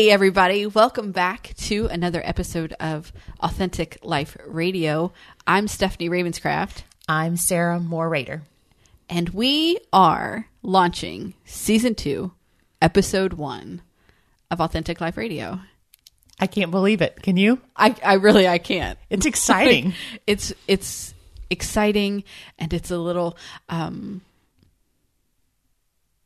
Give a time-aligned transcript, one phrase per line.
[0.00, 0.64] Hey, everybody.
[0.64, 5.12] Welcome back to another episode of Authentic Life Radio.
[5.46, 8.40] I'm Stephanie Ravenscraft, I'm Sarah Moore Raider.
[9.10, 12.32] and we are launching season two,
[12.80, 13.82] episode one
[14.50, 15.60] of Authentic Life Radio.
[16.38, 17.20] I can't believe it.
[17.22, 17.60] Can you?
[17.76, 18.98] I, I really, I can't.
[19.10, 19.92] It's exciting.
[20.26, 21.12] it's, it's
[21.50, 22.24] exciting
[22.58, 23.36] and it's a little,
[23.68, 24.22] um,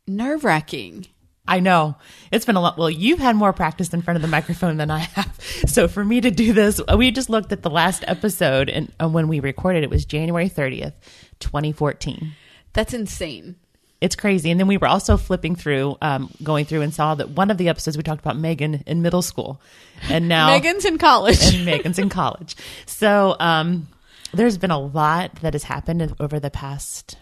[0.07, 1.09] nerve wracking.
[1.47, 1.97] I know.
[2.33, 2.79] It's been a lot.
[2.79, 5.39] Well, you've had more practice in front of the microphone than I have.
[5.67, 9.09] So for me to do this, we just looked at the last episode and uh,
[9.09, 10.93] when we recorded it was January 30th,
[11.41, 12.33] 2014.
[12.73, 13.57] That's insane.
[14.01, 14.51] It's crazy.
[14.51, 17.59] And then we were also flipping through, um, going through and saw that one of
[17.59, 19.61] the episodes we talked about Megan in middle school.
[20.09, 21.55] And now Megan's in college.
[21.55, 22.57] and Megan's in college.
[22.87, 23.89] So um,
[24.33, 27.17] there's been a lot that has happened over the past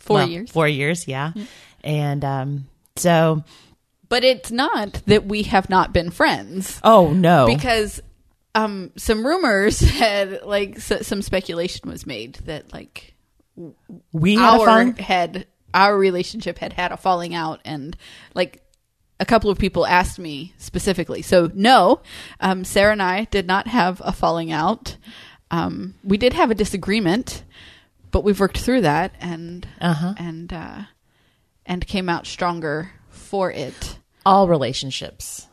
[0.00, 0.50] Four well, years.
[0.50, 1.32] Four years, yeah.
[1.84, 2.66] And um,
[2.96, 3.44] so,
[4.08, 8.00] But it's not that we have not been friends oh no, because
[8.54, 13.14] um, some rumors had like s- some speculation was made that like
[14.12, 17.96] we had our had our relationship had had a falling out and
[18.34, 18.62] like
[19.20, 21.20] a couple of people asked me specifically.
[21.22, 22.00] So no,
[22.40, 24.96] um, Sarah and I did not have a falling out.
[25.50, 27.44] Um, we did have a disagreement,
[28.12, 30.14] but we've worked through that and Uh-huh.
[30.16, 30.78] and uh,
[31.70, 33.96] and came out stronger for it.
[34.26, 35.46] All relationships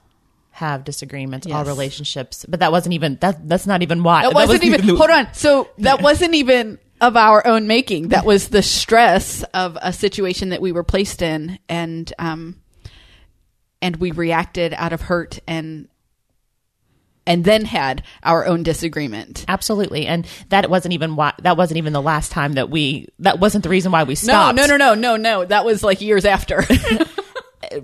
[0.52, 1.48] have disagreements.
[1.50, 3.48] All relationships, but that wasn't even that.
[3.48, 4.24] That's not even why.
[4.24, 4.86] That wasn't even.
[4.86, 5.34] the- hold on.
[5.34, 8.10] So that wasn't even of our own making.
[8.10, 12.60] That was the stress of a situation that we were placed in, and um,
[13.82, 15.88] and we reacted out of hurt and
[17.28, 19.46] and then had our own disagreement.
[19.48, 21.34] Absolutely, and that wasn't even why.
[21.44, 23.10] That wasn't even the last time that we.
[23.20, 24.56] That wasn't the reason why we stopped.
[24.56, 25.46] no, no, no, no, no.
[25.46, 26.64] That was like years after.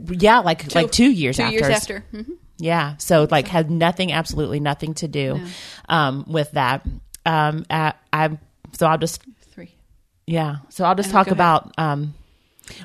[0.08, 1.54] Yeah, like like two years Two after.
[1.56, 2.06] years after.
[2.14, 2.38] Mhm.
[2.58, 2.96] Yeah.
[2.98, 5.42] So like had nothing, absolutely nothing to do
[5.90, 6.86] um, with that.
[7.26, 8.38] Um, uh, I
[8.74, 9.22] so I'll just
[9.52, 9.76] Three.
[10.26, 10.58] yeah.
[10.70, 12.14] So I'll just Uh, talk about um,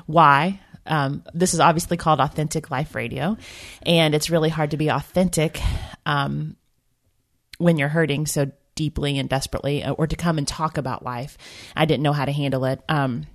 [0.07, 0.59] why.
[0.89, 3.37] Um, this is obviously called Authentic Life Radio,
[3.83, 5.61] and it's really hard to be authentic
[6.05, 6.55] um,
[7.57, 11.37] when you're hurting so deeply and desperately, uh, or to come and talk about life.
[11.75, 12.81] I didn't know how to handle it.
[12.89, 13.25] Um,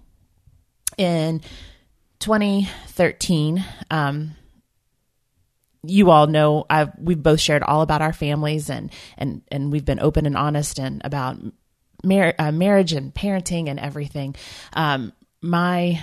[0.98, 1.40] in
[2.20, 4.32] 2013, um,
[5.86, 9.84] you all know I've we've both shared all about our families and and and we've
[9.84, 11.38] been open and honest and about
[12.02, 14.34] mar- uh, marriage and parenting and everything.
[14.72, 16.02] Um, my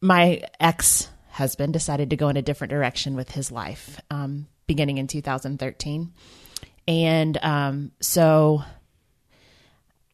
[0.00, 4.98] my ex husband decided to go in a different direction with his life, um, beginning
[4.98, 6.12] in 2013,
[6.86, 8.62] and um, so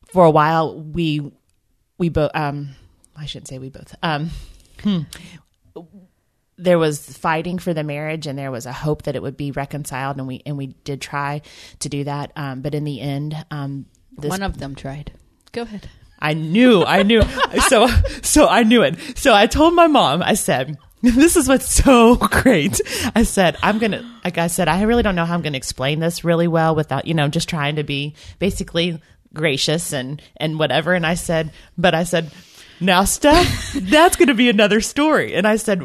[0.06, 1.32] for a while we
[1.98, 2.74] we both um,
[3.16, 4.30] I shouldn't say we both um,
[6.56, 9.50] there was fighting for the marriage and there was a hope that it would be
[9.50, 11.42] reconciled and we and we did try
[11.80, 15.12] to do that um, but in the end um, this One of them tried.
[15.52, 15.88] Go ahead.
[16.18, 17.22] I knew I knew.
[17.68, 17.86] So
[18.22, 18.98] so I knew it.
[19.16, 22.80] So I told my mom I said this is what's so great.
[23.14, 26.00] I said I'm gonna like I said I really don't know how I'm gonna explain
[26.00, 29.00] this really well without you know just trying to be basically
[29.32, 30.94] gracious and and whatever.
[30.94, 32.30] And I said but I said
[32.80, 35.34] now Steph that's gonna be another story.
[35.34, 35.82] And I said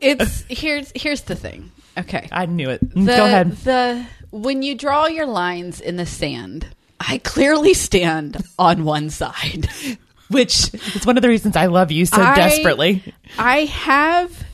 [0.00, 1.72] It's here's here's the thing.
[1.98, 2.28] Okay.
[2.30, 2.80] I knew it.
[2.94, 3.52] The, go ahead.
[3.52, 6.68] The when you draw your lines in the sand,
[7.00, 9.68] I clearly stand on one side.
[10.28, 13.14] which is one of the reasons I love you so I- desperately.
[13.38, 14.44] I have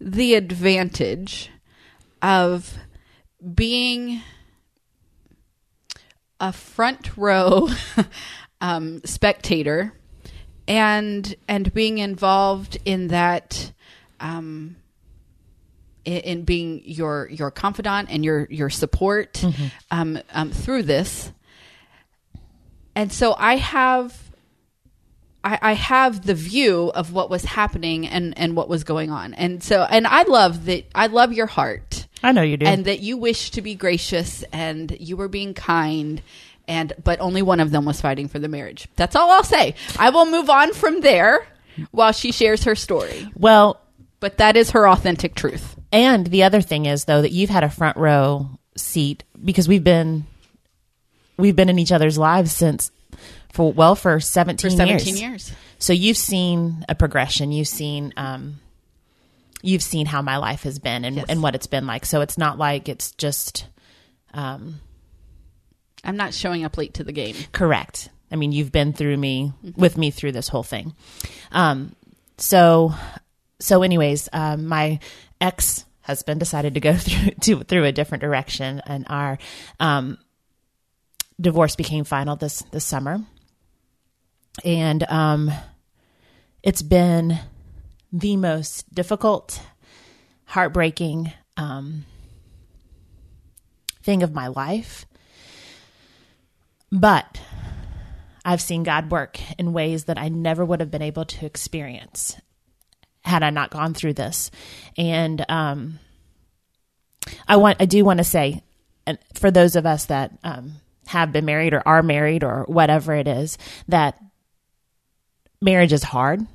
[0.00, 1.50] the advantage
[2.20, 2.76] of
[3.54, 4.22] being
[6.40, 7.68] a front row
[8.60, 9.92] um, spectator
[10.66, 13.72] and and being involved in that
[14.20, 14.76] um,
[16.04, 19.44] in, in being your your confidant and your your support
[19.90, 21.30] um, um, through this.
[22.96, 24.20] And so I have
[25.42, 29.34] I, I have the view of what was happening and, and what was going on.
[29.34, 32.66] And so and I love that I love your heart I know you do.
[32.66, 36.22] and that you wish to be gracious and you were being kind
[36.66, 38.88] and but only one of them was fighting for the marriage.
[38.96, 39.74] That's all I'll say.
[39.98, 41.46] I will move on from there
[41.90, 43.28] while she shares her story.
[43.36, 43.80] well,
[44.20, 45.76] But that is her authentic truth.
[45.92, 49.84] and the other thing is though that you've had a front row seat because we've
[49.84, 50.24] been
[51.36, 52.90] we've been in each other's lives since
[53.52, 55.20] for well for 17, For 17 years.
[55.20, 55.52] years.
[55.78, 57.52] So you've seen a progression.
[57.52, 58.58] You've seen um
[59.62, 61.26] you've seen how my life has been and Yes.
[61.28, 62.04] and what it's been like.
[62.06, 63.66] So it's not like it's just
[64.32, 64.80] um
[66.04, 67.34] I'm not showing up late to the game.
[67.52, 68.10] Correct.
[68.30, 70.94] I mean, you've been through me with me through this whole thing.
[71.52, 71.94] Um,
[72.36, 72.92] so,
[73.60, 74.98] so anyways, um, my
[75.40, 79.38] ex husband decided to go through to, through a different direction, and our
[79.80, 80.18] um,
[81.40, 83.20] divorce became final this this summer.
[84.64, 85.50] And um,
[86.62, 87.38] it's been
[88.12, 89.60] the most difficult,
[90.44, 92.04] heartbreaking um,
[94.02, 95.06] thing of my life.
[96.92, 97.40] But
[98.44, 102.36] I've seen God work in ways that I never would have been able to experience
[103.24, 104.50] had I not gone through this.
[104.96, 105.98] And um,
[107.48, 108.62] I want, I do want to say,
[109.06, 110.74] and for those of us that um,
[111.06, 113.58] have been married or are married or whatever it is,
[113.88, 114.18] that
[115.60, 116.46] marriage is hard.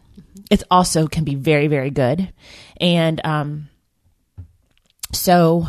[0.50, 2.34] It also can be very, very good.
[2.80, 3.70] And um,
[5.14, 5.68] so,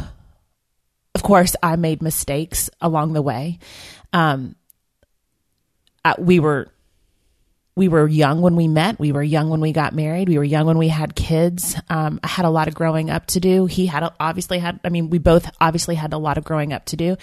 [1.14, 3.58] of course, I made mistakes along the way.
[4.12, 4.56] Um,
[6.04, 6.72] I, we were
[7.76, 8.98] we were young when we met.
[8.98, 10.28] We were young when we got married.
[10.28, 11.76] We were young when we had kids.
[11.88, 13.66] Um, I had a lot of growing up to do.
[13.66, 14.80] He had obviously had.
[14.84, 17.16] I mean, we both obviously had a lot of growing up to do,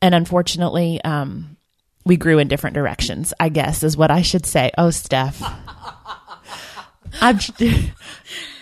[0.00, 1.56] and unfortunately, um,
[2.04, 3.32] we grew in different directions.
[3.38, 4.70] I guess is what I should say.
[4.78, 5.42] Oh, Steph,
[7.20, 7.38] I'm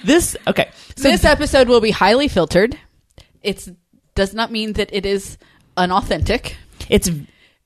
[0.05, 0.71] this okay.
[0.97, 2.79] So this episode will be highly filtered.
[3.43, 3.71] It's
[4.15, 5.39] does not mean that it is
[5.77, 6.57] unauthentic.
[6.89, 7.11] It's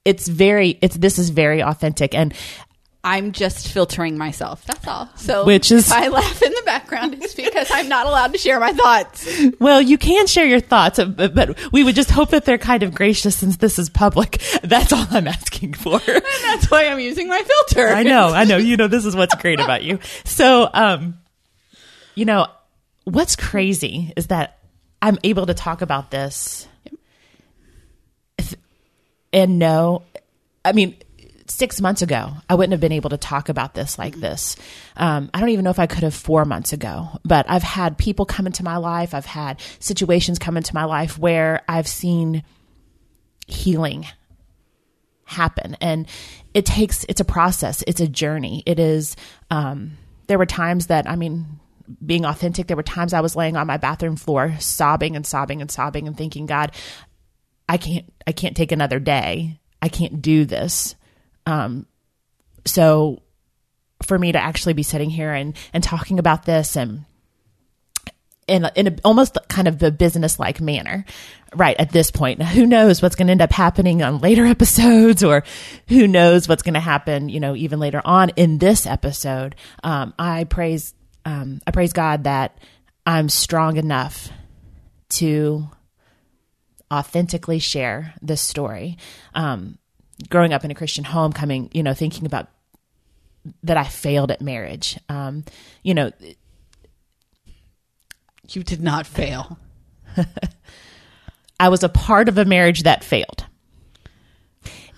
[0.05, 2.35] it's very it's this is very authentic and
[3.03, 4.63] I'm just filtering myself.
[4.67, 5.09] That's all.
[5.17, 8.39] So Which is- if I laugh in the background, it's because I'm not allowed to
[8.39, 9.27] share my thoughts.
[9.59, 12.59] well you can share your thoughts uh, but, but we would just hope that they're
[12.59, 16.87] kind of gracious since this is public that's all i'm asking for And that's why
[16.89, 17.89] I'm using my filter.
[17.89, 21.19] i know i know you know this is what's great about you so um
[22.15, 22.47] you know
[23.05, 24.59] what's crazy is that
[25.01, 26.67] i'm able to talk about this
[29.33, 30.03] and know
[30.65, 30.97] i mean
[31.51, 34.57] six months ago i wouldn't have been able to talk about this like this.
[34.97, 37.99] Um, i don't even know if i could have four months ago but i've had
[37.99, 39.15] people come into my life.
[39.15, 42.45] I've had situations come into my life where i've seen
[43.47, 44.07] healing
[45.25, 45.77] happen.
[45.81, 46.09] And
[46.55, 47.85] it takes it's a process.
[47.87, 48.65] It's a journey.
[48.67, 49.15] It is
[49.51, 49.93] um,
[50.27, 51.59] there were times that i mean
[52.07, 55.61] being authentic there were times i was laying on my bathroom floor sobbing and sobbing
[55.61, 56.71] and sobbing and thinking god
[57.69, 59.59] i can't i can't take another day.
[59.83, 60.95] I can't do this
[61.47, 61.87] um,
[62.65, 63.23] so
[64.03, 67.05] for me to actually be sitting here and and talking about this and
[68.47, 71.05] in in a, almost kind of a business like manner
[71.55, 72.39] right at this point.
[72.39, 75.45] Now, who knows what's going to end up happening on later episodes or
[75.89, 79.55] who knows what's going to happen you know even later on in this episode.
[79.83, 80.95] Um, i praise
[81.25, 82.59] um, i praise god that
[83.07, 84.31] i'm strong enough
[85.11, 85.69] to
[86.93, 88.99] authentically share this story.
[89.35, 89.79] Um,
[90.29, 92.49] growing up in a christian home coming you know thinking about
[93.63, 95.45] that i failed at marriage um,
[95.83, 96.11] you know
[98.49, 99.59] You did not fail.
[101.61, 103.47] I was a part of a marriage that failed.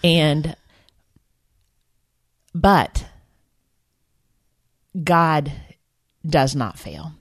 [0.03, 0.57] And,
[2.55, 3.05] but
[5.05, 5.53] God
[6.27, 7.13] does not fail.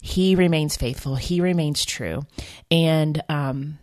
[0.00, 1.16] He remains faithful.
[1.16, 2.26] He remains true.
[2.70, 3.78] And, um,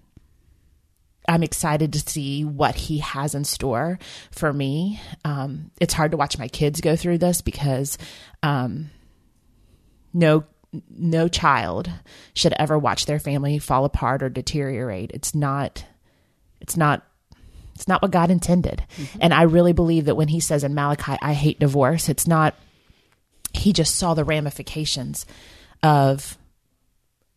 [1.29, 3.99] I'm excited to see what he has in store
[4.31, 4.99] for me.
[5.23, 7.97] Um, it's hard to watch my kids go through this because
[8.41, 8.89] um,
[10.11, 10.43] no
[10.89, 11.89] no child
[12.33, 15.12] should ever watch their family fall apart or deteriorate.
[15.13, 15.86] It's not
[16.62, 17.05] it's not
[17.75, 18.83] it's not what God intended.
[19.21, 22.55] And I really believe that when he says in Malachi, I hate divorce, it's not
[23.53, 25.25] he just saw the ramifications
[25.83, 26.38] of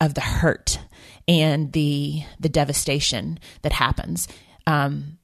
[0.01, 0.79] of the hurt
[1.29, 4.29] and the the devastation that happens.
[4.67, 5.19] Um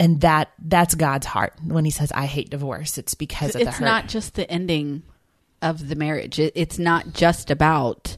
[0.00, 2.98] and that that's God's heart when he says I hate divorce.
[2.98, 3.84] It's because of the It's hurt.
[3.84, 5.02] not just the ending
[5.62, 6.38] of the marriage.
[6.38, 8.16] It, it's not just about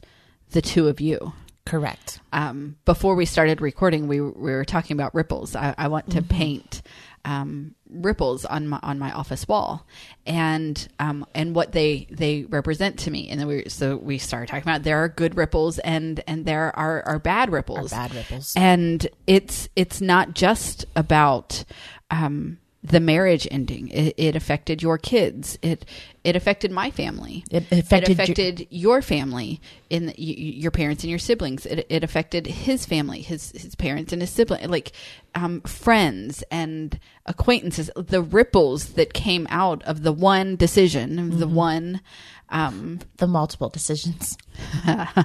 [0.51, 1.33] the two of you.
[1.65, 2.19] correct.
[2.33, 5.55] um, before we started recording, we, we were talking about ripples.
[5.55, 6.81] I, I want to paint
[7.27, 9.85] um, ripples on my on my office wall,
[10.25, 13.27] and um, and what they they represent to me.
[13.27, 16.73] And then we so we started talking about there are good ripples and and there
[16.79, 18.53] are are bad ripples, bad ripples.
[18.55, 21.65] and it's it's not just about.
[22.09, 23.89] Um, the marriage ending.
[23.89, 25.57] It, it affected your kids.
[25.61, 25.85] It
[26.23, 27.43] it affected my family.
[27.49, 31.65] It affected it your- affected your family in the, your parents and your siblings.
[31.65, 34.91] It, it affected his family his his parents and his sibling like
[35.35, 37.89] um, friends and acquaintances.
[37.95, 42.01] The ripples that came out of the one decision the one
[42.49, 44.37] um, the multiple decisions.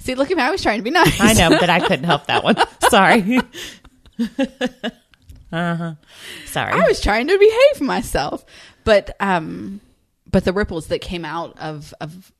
[0.00, 0.42] see look at me.
[0.42, 1.20] I was trying to be nice.
[1.20, 2.56] I know, but I couldn't help that one.
[2.90, 3.40] Sorry.
[5.56, 5.94] uh-huh.
[6.46, 6.72] Sorry.
[6.72, 8.44] I was trying to behave myself,
[8.84, 9.80] but um,
[10.30, 12.32] but the ripples that came out of of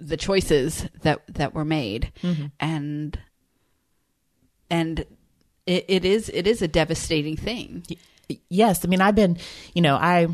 [0.00, 2.46] the choices that that were made Mm-hmm.
[2.60, 3.18] and
[4.70, 5.00] and
[5.66, 7.84] it, it is it is a devastating thing
[8.48, 9.38] yes i mean i've been
[9.74, 10.26] you know i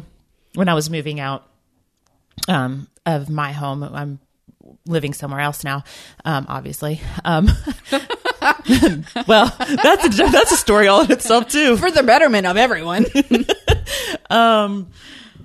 [0.54, 1.46] when i was moving out
[2.48, 4.18] um of my home i'm
[4.86, 5.84] living somewhere else now
[6.24, 7.48] um obviously um
[9.26, 11.76] well that's a that's a story all in itself too.
[11.76, 13.06] For the betterment of everyone.
[14.30, 14.88] Um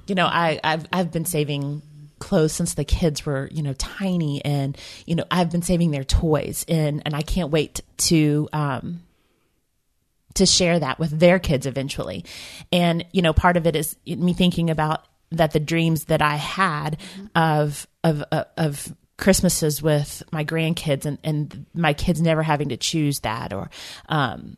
[0.07, 1.81] you know i i've i've been saving
[2.19, 6.03] clothes since the kids were you know tiny and you know i've been saving their
[6.03, 9.01] toys and and i can't wait to um
[10.35, 12.25] to share that with their kids eventually.
[12.71, 16.35] And you know part of it is me thinking about that the dreams that i
[16.35, 16.97] had
[17.35, 22.77] of of of, of christmases with my grandkids and and my kids never having to
[22.77, 23.69] choose that or
[24.09, 24.57] um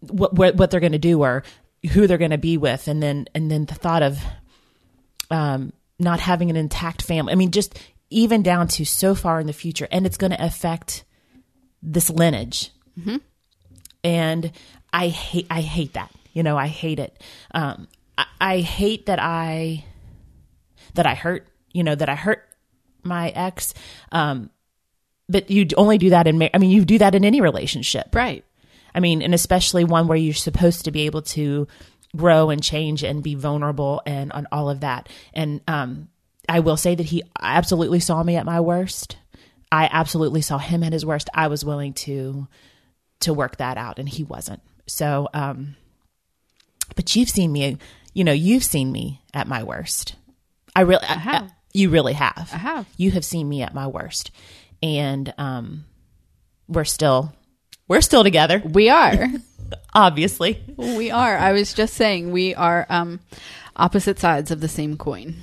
[0.00, 1.42] what what, what they're going to do or
[1.92, 2.88] who they're going to be with.
[2.88, 4.18] And then and then the thought of
[5.30, 7.32] um not having an intact family.
[7.32, 7.78] I mean just
[8.10, 11.04] even down to so far in the future and it's going to affect
[11.82, 12.70] this lineage.
[14.02, 14.52] And
[14.92, 16.10] i hate i hate that.
[16.32, 17.22] You know i hate it.
[17.54, 19.84] Um I, I hate that i
[20.94, 22.44] that i hurt you know that i hurt
[23.02, 23.74] my ex
[24.12, 24.50] um
[25.28, 28.14] but you only do that in ma- i mean you do that in any relationship
[28.14, 28.44] right
[28.94, 31.68] I mean, and especially one where you're supposed to be able to
[32.16, 35.08] grow and change and be vulnerable and on all of that.
[35.32, 36.08] And um,
[36.48, 39.16] I will say that he absolutely saw me at my worst.
[39.70, 41.30] I absolutely saw him at his worst.
[41.34, 42.48] I was willing to
[43.20, 44.62] to work that out, and he wasn't.
[44.86, 45.76] So, um,
[46.96, 47.76] but you've seen me.
[48.12, 50.16] You know, you've seen me at my worst.
[50.74, 51.52] I really I have.
[51.72, 52.50] You really have.
[52.52, 52.86] I have.
[52.96, 54.30] You have seen me at my worst,
[54.82, 55.84] and um,
[56.68, 57.32] we're still
[57.88, 59.26] we're still together we are
[59.94, 60.62] obviously.
[60.76, 63.18] we are i was just saying we are um
[63.74, 65.34] opposite sides of the same coin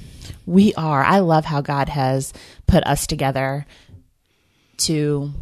[0.46, 1.04] We are.
[1.04, 2.32] I love how God has
[2.68, 3.66] put us together
[4.78, 5.34] to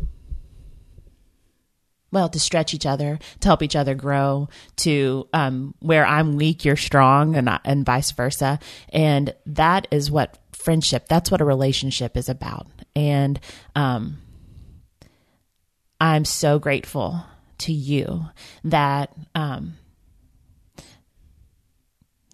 [2.11, 6.63] well, to stretch each other, to help each other grow, to um, where I'm weak,
[6.63, 8.57] you're strong, and and vice versa.
[8.89, 11.07] And that is what friendship.
[11.07, 12.67] That's what a relationship is about.
[12.95, 13.39] And
[13.75, 14.17] um,
[16.01, 17.23] I'm so grateful
[17.59, 18.25] to you
[18.65, 19.75] that um,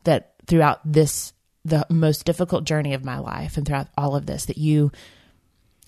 [0.03, 1.33] that throughout this
[1.63, 4.91] the most difficult journey of my life and throughout all of this that you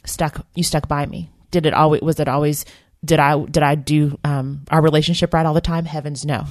[0.06, 2.64] stuck you stuck by me did it always was it always
[3.04, 6.46] did i did i do um our relationship right all the time heavens no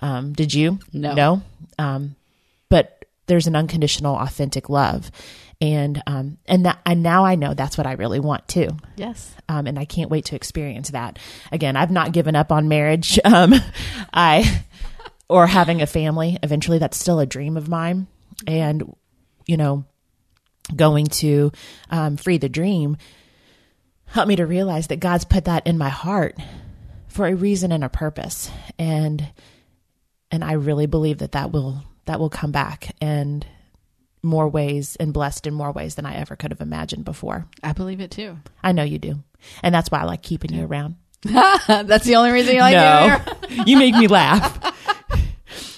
[0.00, 1.14] um did you No.
[1.14, 1.42] no
[1.78, 2.14] um
[2.68, 2.97] but
[3.28, 5.10] there's an unconditional authentic love.
[5.60, 8.68] And um and that and now i know that's what i really want too.
[8.96, 9.34] Yes.
[9.48, 11.18] Um, and I can't wait to experience that.
[11.50, 13.54] Again, I've not given up on marriage, um,
[14.12, 14.64] I
[15.28, 16.38] or having a family.
[16.42, 18.06] Eventually, that's still a dream of mine,
[18.46, 18.94] and
[19.46, 19.84] you know,
[20.74, 21.50] going to
[21.90, 22.96] um, free the dream
[24.06, 26.36] helped me to realize that God's put that in my heart
[27.08, 29.26] for a reason and a purpose, and
[30.30, 33.46] and I really believe that that will that will come back and
[34.22, 37.46] more ways and blessed in more ways than I ever could have imagined before.
[37.62, 39.22] i believe it too I know you do.
[39.62, 40.96] And that's why I like keeping you around.
[41.22, 44.58] that's the only reason you like no, you make me laugh.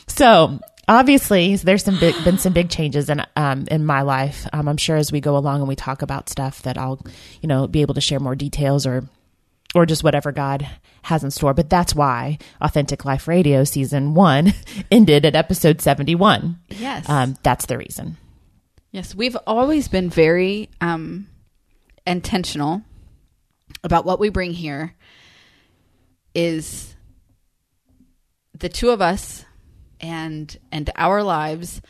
[0.07, 0.59] so
[0.89, 4.47] obviously, there's some big, been some big changes in um, in my life.
[4.53, 7.05] Um, I'm sure as we go along and we talk about stuff that I'll,
[7.41, 9.05] you know, be able to share more details or
[9.75, 10.69] or just whatever God
[11.03, 11.55] has in store.
[11.55, 14.55] But that's why Authentic Life Radio season one
[14.91, 16.59] ended at episode 71.
[16.69, 18.17] yes Um, that's the reason.
[18.93, 21.29] Yes, we've always been very um,
[22.07, 22.83] intentional
[23.85, 24.95] about what we bring here.
[26.35, 26.95] Is
[28.57, 29.45] the two of us
[30.01, 31.81] and and our lives,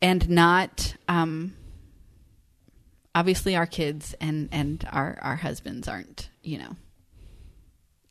[0.00, 1.54] and not um,
[3.14, 6.76] obviously our kids and and our our husbands aren't you know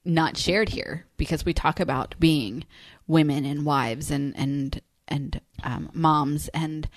[0.06, 2.64] not shared here because we talk about being
[3.08, 6.90] women and wives and and and um, moms and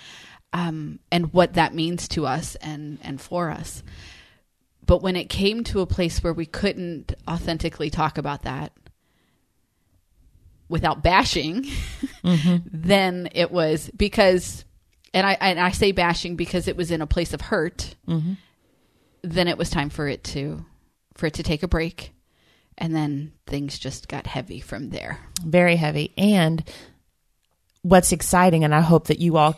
[0.52, 3.82] um, and what that means to us and and for us.
[4.84, 8.72] But when it came to a place where we couldn't authentically talk about that
[10.68, 11.66] without bashing,
[12.24, 14.64] then it was because,
[15.12, 17.94] and I and I say bashing because it was in a place of hurt.
[19.22, 20.64] Then it was time for it to
[21.14, 22.12] for it to take a break,
[22.78, 25.18] and then things just got heavy from there.
[25.44, 26.12] very heavy.
[26.16, 26.64] And
[27.82, 29.56] what's exciting, and I hope that you all,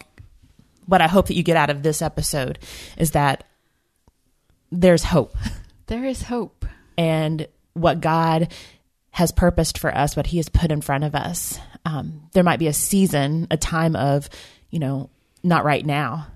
[0.87, 2.59] what I hope that you get out of this episode
[2.99, 3.45] is that
[4.71, 5.37] there's hope.
[5.87, 6.65] There is hope.
[6.97, 8.51] and what God
[9.11, 11.59] has purposed for us, what He has put in front of us.
[11.85, 14.31] Um, there might be a season, a time of,
[14.71, 15.11] you know,
[15.43, 16.29] not right now,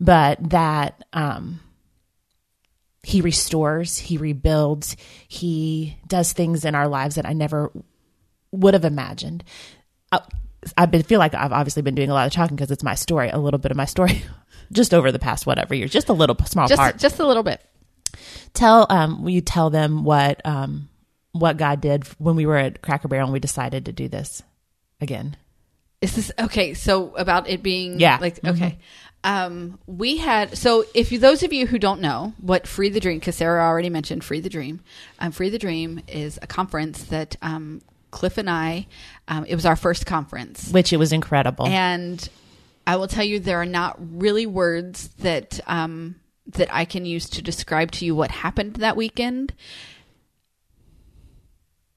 [0.00, 1.60] but that um,
[3.02, 4.96] he restores, he rebuilds,
[5.28, 7.70] he does things in our lives that I never
[8.50, 9.44] would have imagined.
[10.12, 10.20] I,
[10.76, 12.94] I been, feel like I've obviously been doing a lot of talking because it's my
[12.94, 14.22] story, a little bit of my story,
[14.72, 16.98] just over the past whatever years, just a little small Just part.
[16.98, 17.60] just a little bit.
[18.54, 20.88] Tell um, will you tell them what um,
[21.32, 24.42] what God did when we were at Cracker Barrel and we decided to do this
[25.00, 25.36] again?
[26.04, 26.74] Is this okay?
[26.74, 28.18] So about it being Yeah.
[28.20, 28.78] like okay.
[29.24, 33.00] Um, we had so if you those of you who don't know what Free the
[33.00, 34.80] Dream, because Sarah already mentioned Free the Dream.
[35.18, 37.80] Um, Free the Dream is a conference that um,
[38.10, 38.86] Cliff and I.
[39.26, 41.66] Um, it was our first conference, Which it was incredible.
[41.66, 42.28] and
[42.86, 46.16] I will tell you there are not really words that um,
[46.48, 49.54] that I can use to describe to you what happened that weekend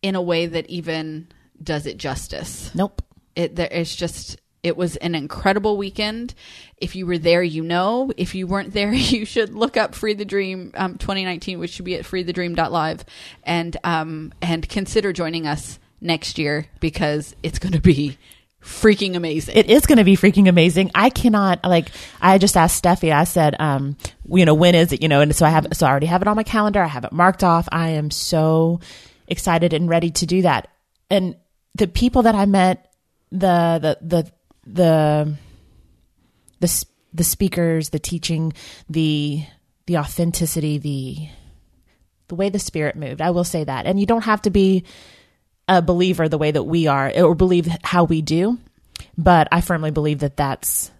[0.01, 1.27] in a way that even
[1.61, 3.01] does it justice nope.
[3.37, 6.33] It is just it was an incredible weekend
[6.77, 10.13] if you were there you know if you weren't there you should look up free
[10.13, 13.05] the dream um, 2019 which should be at freethedream.live
[13.43, 18.17] and um and consider joining us next year because it's going to be
[18.61, 20.91] freaking amazing It is going to be freaking amazing.
[20.93, 21.89] I cannot like.
[22.19, 23.13] I just asked Steffi.
[23.13, 23.95] I said, um,
[24.29, 25.01] you know, when is it?
[25.01, 25.67] You know, and so I have.
[25.73, 26.81] So I already have it on my calendar.
[26.81, 27.69] I have it marked off.
[27.71, 28.81] I am so
[29.27, 30.67] excited and ready to do that.
[31.09, 31.37] And
[31.75, 32.86] the people that I met,
[33.31, 34.31] the the the
[34.65, 35.35] the
[36.59, 38.53] the the speakers, the teaching,
[38.89, 39.43] the
[39.85, 41.29] the authenticity, the
[42.27, 43.21] the way the spirit moved.
[43.21, 43.85] I will say that.
[43.85, 44.83] And you don't have to be
[45.67, 48.57] a believer the way that we are or believe how we do,
[49.17, 50.91] but I firmly believe that that's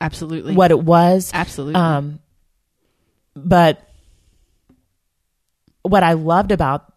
[0.00, 1.30] absolutely what it was.
[1.34, 2.20] absolutely Um,
[3.34, 3.86] but
[5.82, 6.92] what I loved about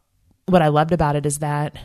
[0.46, 1.75] what I loved about it is that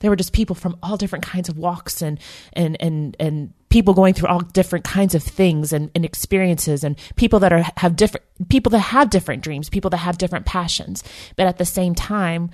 [0.00, 2.18] there were just people from all different kinds of walks and
[2.52, 6.96] and and and people going through all different kinds of things and, and experiences and
[7.16, 11.02] people that are have different people that have different dreams people that have different passions.
[11.36, 12.50] But at the same time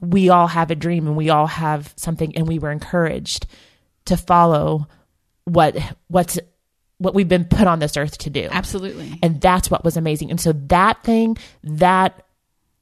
[0.00, 3.46] we all have a dream and we all have something and we were encouraged
[4.06, 4.88] to follow
[5.44, 5.76] what
[6.08, 6.38] what's
[6.98, 8.48] what we've been put on this earth to do.
[8.50, 9.18] Absolutely.
[9.22, 10.30] And that's what was amazing.
[10.30, 12.26] And so that thing that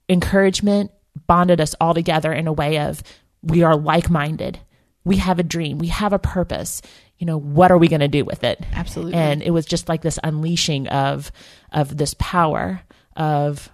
[0.09, 0.91] encouragement
[1.27, 3.03] bonded us all together in a way of
[3.47, 4.59] we are like-minded.
[5.05, 5.79] We have a dream.
[5.79, 6.83] We have a purpose.
[7.19, 8.63] You know what are we going to do with it?
[8.73, 9.15] Absolutely.
[9.15, 11.33] and it was just like this unleashing of
[11.73, 12.83] of this power
[13.17, 13.71] of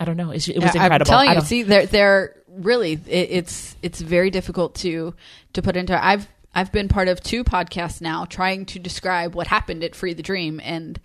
[0.00, 0.30] i don't know.
[0.30, 4.30] It's, it was incredible I'm telling you, see, they're they're really it, it's it's very
[4.30, 5.14] difficult to
[5.52, 6.02] to put into.
[6.02, 10.14] I've I've been part of two podcasts now, trying to describe what happened at Free
[10.14, 11.00] the Dream, and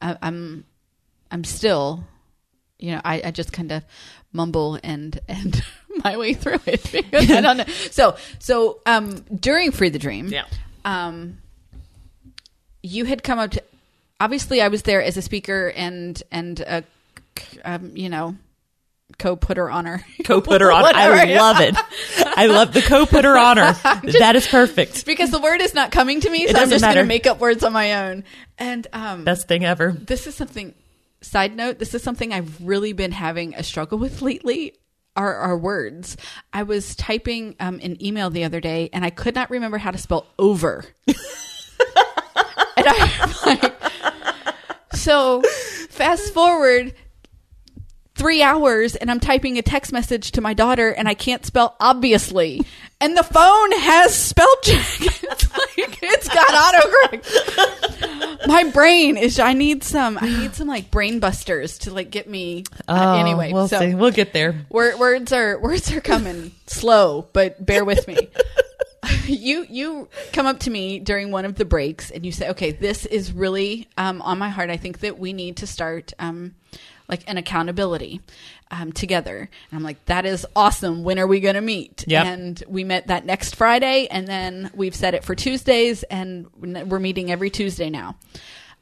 [0.00, 0.64] I, I'm
[1.30, 2.04] I'm still,
[2.82, 3.84] you know, I, I just kind of
[4.32, 5.62] mumble and and
[6.04, 7.64] my way through it because I don't know.
[7.90, 10.44] So so um during Free the Dream, Yeah.
[10.84, 11.38] um,
[12.82, 13.62] you had come up to.
[14.20, 16.84] Obviously, I was there as a speaker and and a,
[17.64, 18.36] um, you know,
[19.18, 20.04] co-putter honor.
[20.24, 21.76] co-putter honor i love it
[22.36, 23.72] i love the co-putter honor
[24.18, 26.96] that is perfect because the word is not coming to me, so I'm just going
[26.96, 28.24] to make up words on my own.
[28.58, 30.74] And um, best thing ever this is something.
[31.22, 34.74] Side note: This is something I've really been having a struggle with lately.
[35.14, 36.16] Are our words?
[36.52, 39.90] I was typing um, an email the other day, and I could not remember how
[39.90, 40.86] to spell over.
[41.06, 41.16] and
[42.76, 43.74] I'm like,
[44.94, 45.42] so
[45.90, 46.94] fast forward
[48.22, 51.74] three hours and I'm typing a text message to my daughter and I can't spell
[51.80, 52.64] obviously.
[53.00, 54.86] And the phone has spell check.
[55.32, 58.46] It's like it's got autocorrect.
[58.46, 62.28] My brain is I need some I need some like brain busters to like get
[62.28, 63.50] me uh, anyway.
[63.50, 67.64] Oh, we'll so see we'll get there wor- words are words are coming slow, but
[67.64, 68.28] bear with me.
[69.26, 72.70] you you come up to me during one of the breaks and you say, "Okay,
[72.70, 74.70] this is really um, on my heart.
[74.70, 76.54] I think that we need to start um,
[77.08, 78.20] like an accountability
[78.70, 79.38] um, together."
[79.70, 81.02] And I'm like, "That is awesome.
[81.04, 82.26] When are we going to meet?" Yep.
[82.26, 86.98] And we met that next Friday, and then we've set it for Tuesdays, and we're
[86.98, 88.16] meeting every Tuesday now.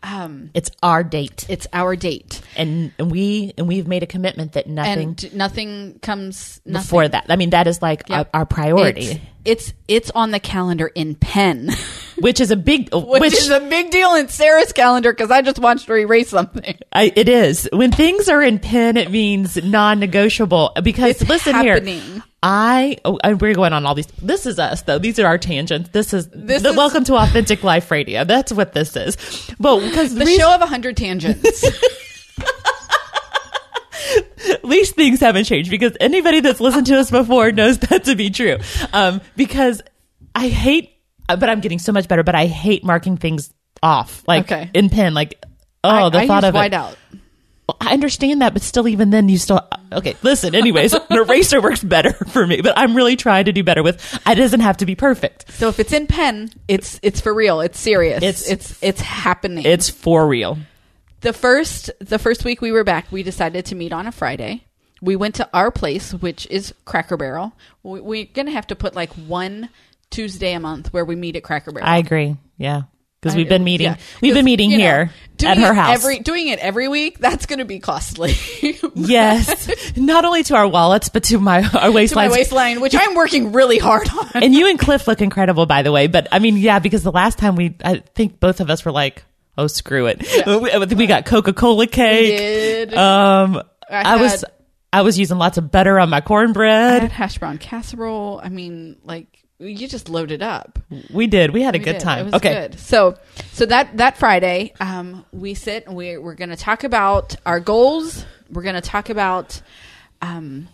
[0.02, 4.52] Um, it's our date it's our date, and and we and we've made a commitment
[4.52, 6.82] that nothing and nothing comes nothing.
[6.86, 7.26] before that.
[7.28, 8.30] I mean, that is like Yep.
[8.32, 11.68] our, our priority, It's, it's it's on the calendar in pen,
[12.20, 15.42] which is a big, which, which, is a big deal in Sarah's calendar because I
[15.42, 16.78] just watched her erase something.
[16.92, 17.68] I, it is.
[17.72, 20.72] When things are in pen, it means non-negotiable.
[20.82, 22.00] Because It's listen happening.
[22.00, 24.06] here, I, oh, we're going on all these.
[24.22, 24.98] This is us though.
[24.98, 25.90] These are our tangents.
[25.90, 28.24] This is This the, is- welcome to authentic life radio.
[28.24, 29.16] That's what this is.
[29.58, 31.64] But because The show of a hundred tangents.
[34.50, 38.16] at least things haven't changed because anybody that's listened to us before knows that to
[38.16, 38.56] be true.
[38.92, 39.82] Um, because
[40.34, 40.90] I hate,
[41.32, 42.22] Uh, but I'm getting so much better.
[42.22, 44.70] But I hate marking things off, like Okay.
[44.74, 45.14] in pen.
[45.14, 45.42] Like,
[45.84, 46.58] oh, I, the I thought of it.
[46.58, 46.96] whiteout.
[47.80, 49.60] I understand that, but still, even then, you still
[49.92, 50.16] okay.
[50.22, 53.82] Listen, anyways, an eraser works better for me, but I'm really trying to do better
[53.84, 54.18] with.
[54.26, 55.52] It doesn't have to be perfect.
[55.52, 57.60] So if it's in pen, it's it's for real.
[57.60, 58.18] It's serious.
[58.24, 59.64] It's- It's it's it's happening.
[59.64, 60.58] It's for real.
[61.20, 64.64] the first the first week we were back, we decided to meet on a Friday.
[65.00, 67.52] We went to our place, which is Cracker Barrel.
[67.84, 69.68] We, we're gonna have to put like one
[70.10, 71.88] Tuesday a month where we meet at Cracker Barrel.
[71.88, 72.36] I agree.
[72.56, 72.82] Yeah,
[73.20, 73.88] because we've been meeting.
[73.88, 73.96] yeah.
[74.20, 75.98] we've been meeting know, here doing at her it house.
[75.98, 78.34] Every, doing it every week, that's going to be costly.
[78.94, 83.14] yes, not only to our wallets, but to my our to my waistline, which I'm
[83.14, 84.42] working really hard on.
[84.42, 86.06] and you and Cliff look incredible, by the way.
[86.06, 88.92] But I mean, yeah, because the last time we, I think both of us were
[88.92, 89.24] like,
[89.56, 92.96] "Oh, screw it." We, we got Coca Cola cake.
[92.96, 94.44] Um, I I, was
[94.92, 97.02] I was using lots of butter on my I cornbread.
[97.02, 98.40] had hash brown casserole.
[98.42, 99.29] I mean, like
[99.60, 100.78] you just loaded up.
[101.12, 101.52] We did.
[101.52, 102.00] We had a We good did.
[102.00, 102.20] time.
[102.20, 102.54] It was okay.
[102.68, 102.78] good.
[102.80, 103.16] So,
[103.52, 107.60] so that that Friday, um, we sit and we we're going to talk about our
[107.60, 108.24] goals.
[108.50, 109.60] We're going to talk about
[110.22, 110.68] um,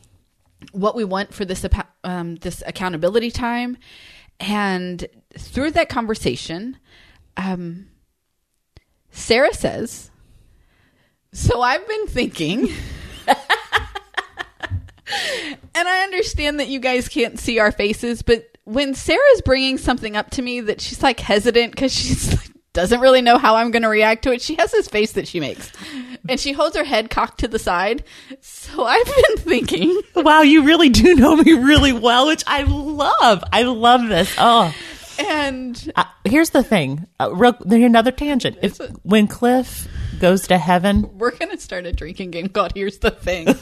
[0.72, 1.66] what we want for this
[2.04, 3.76] um, this accountability time,
[4.40, 5.04] and
[5.36, 6.78] through that conversation,
[7.36, 7.88] um,
[9.10, 10.10] Sarah says,
[11.32, 12.68] "So I've been thinking."
[15.74, 20.16] and I understand that you guys can't see our faces, but when Sarah's bringing something
[20.16, 23.84] up to me that she's like hesitant because she's doesn't really know how I'm going
[23.84, 25.72] to react to it, she has this face that she makes,
[26.28, 28.04] and she holds her head cocked to the side.
[28.40, 33.42] So I've been thinking, Wow, you really do know me really well, which I love.
[33.50, 34.34] I love this.
[34.36, 34.74] Oh,
[35.18, 37.06] and uh, here's the thing.
[37.18, 38.58] Uh, real, another tangent.
[38.60, 42.98] If when Cliff goes to heaven, we're going to start a drinking game called "Here's
[42.98, 43.54] the Thing."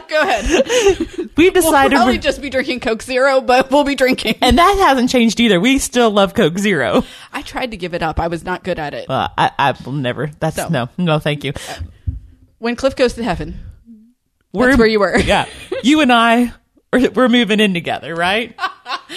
[0.08, 1.30] Go ahead.
[1.36, 4.36] we've decided We'll probably we're, just be drinking Coke Zero, but we'll be drinking.
[4.42, 5.60] and that hasn't changed either.
[5.60, 7.04] We still love Coke Zero.
[7.32, 8.18] I tried to give it up.
[8.20, 9.08] I was not good at it.
[9.10, 10.30] Uh, I, I will never.
[10.40, 10.68] That's So.
[10.68, 11.52] no, no, thank you.
[12.58, 13.58] When Cliff goes to heaven,
[14.52, 15.18] We're where you were.
[15.24, 15.46] Yeah,
[15.82, 16.52] you and I,
[16.92, 18.54] we're, we're moving in together, right?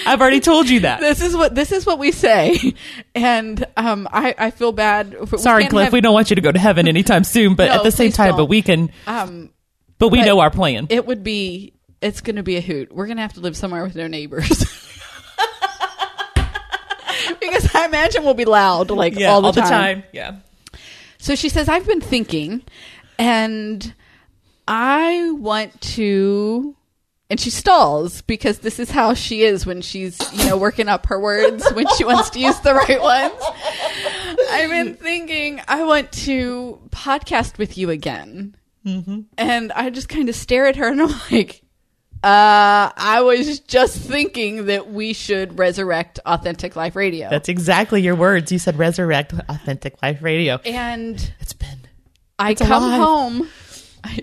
[0.06, 1.00] I've already told you that.
[1.00, 2.74] this is what this is what we say,
[3.14, 5.16] and um, I I feel bad.
[5.32, 5.84] We Sorry, can't Cliff.
[5.86, 7.92] have- we don't want you to go to heaven anytime soon, but No, at the
[7.92, 8.38] same time, don't.
[8.38, 8.92] but we can.
[9.08, 9.52] um,
[9.98, 10.88] But we but know our plan.
[10.90, 12.94] it would be it's going to be a hoot.
[12.94, 14.50] We're going to have to live somewhere with no neighbors.
[17.40, 20.04] because I imagine we'll be loud like yeah, all the time.
[20.12, 20.38] Yeah.
[21.18, 22.64] So she says, I've been thinking,
[23.18, 23.94] and
[24.68, 26.76] I want to.
[27.28, 31.08] And she stalls because this is how she is when she's, you know, working up
[31.08, 33.34] her words when she wants to use the right ones.
[34.52, 38.56] I've been thinking I want to podcast with you again.
[38.86, 41.62] And I just kind of stare at her and I'm like,
[42.24, 47.30] uh, I was just thinking that we should resurrect Authentic Life Radio.
[47.30, 48.52] That's exactly your words.
[48.52, 50.56] You said resurrect authentic life radio.
[50.66, 51.80] and It's been.
[52.40, 53.00] I It's come alive.
[53.02, 53.50] home.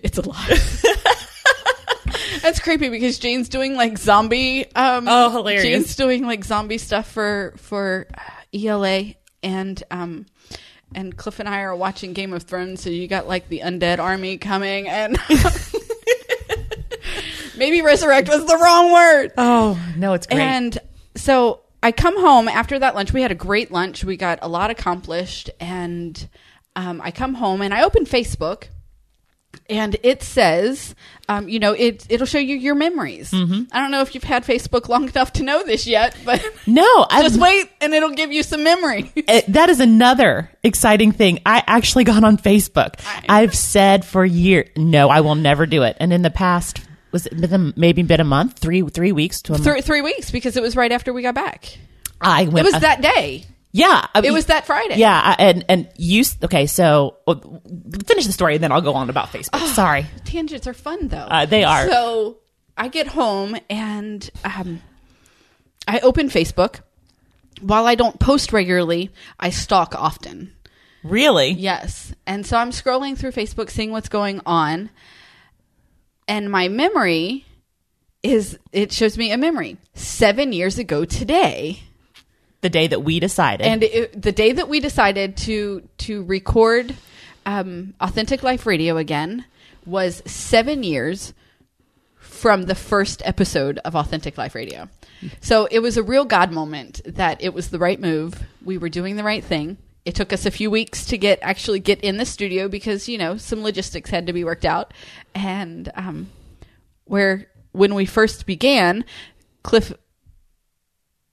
[0.03, 0.85] It's alive.
[2.43, 4.67] That's creepy because Jane's doing like zombie.
[4.75, 5.63] Um, Oh, hilarious.
[5.63, 8.21] Jane's doing like zombie stuff for for uh,
[8.67, 10.27] ELA, and um,
[10.95, 12.83] and Cliff and I are watching Game of Thrones.
[12.83, 15.19] So you got like the undead army coming, and
[17.57, 19.33] maybe resurrect was the wrong word.
[19.39, 20.41] Oh no, it's great.
[20.41, 20.79] And
[21.15, 23.13] so I come home after that lunch.
[23.13, 24.05] We had a great lunch.
[24.05, 25.51] We got a lot accomplished.
[25.59, 26.29] And
[26.77, 28.65] um, I come home and I open Facebook.
[29.73, 30.95] And it says,
[31.29, 33.31] um, you know, it it'll show you your memories.
[33.31, 33.65] Mm-hmm.
[33.73, 37.07] I don't know if you've had Facebook long enough to know this yet, but no,
[37.09, 39.11] I just wait and it'll give you some memory.
[39.17, 41.41] it, that is another exciting thing.
[41.47, 43.01] I actually got on Facebook.
[43.29, 45.97] I've said for years, no, I will never do it.
[46.01, 46.81] And in the past,
[47.13, 49.65] was it been maybe been a month, three three weeks to a month?
[49.65, 51.79] three, three weeks because it was right after we got back.
[52.21, 52.67] I went.
[52.67, 53.45] It was that day.
[53.73, 54.97] Yeah, I It was that Friday.
[54.97, 56.25] Yeah, and and you.
[56.45, 57.37] Okay, so uh,
[58.07, 59.51] finish the story, and then I'll go on about Facebook.
[59.55, 60.07] Oh, Sorry.
[60.25, 61.17] tangents are fun though.
[61.17, 61.89] Uh, they are.
[61.89, 62.39] So
[62.77, 64.83] I get home and um,
[65.89, 66.81] I open Facebook.
[67.61, 70.53] While I don't post regularly, I stalk often.
[71.03, 71.51] Really?
[71.51, 72.15] Yes.
[72.27, 74.91] And so I'm scrolling through Facebook, seeing what's going on.
[76.29, 77.47] And my memory
[78.23, 81.81] is it shows me a memory seven years ago today.
[82.63, 83.67] The day that we decided.
[83.67, 86.95] And it, the day that we decided to to record
[87.45, 89.45] um, Authentic Life Radio again
[89.85, 91.35] was seven years
[92.17, 94.89] from the first episode of Authentic Life Radio.
[95.41, 98.43] So it was a real God moment that it was the right move.
[98.65, 99.79] We were doing the right thing.
[100.05, 103.19] It took us a few weeks to get actually get in the studio because you
[103.19, 104.93] know some logistics had to be worked out,
[105.35, 106.31] and um,
[107.07, 109.05] we're when we first began,
[109.63, 109.93] Cliff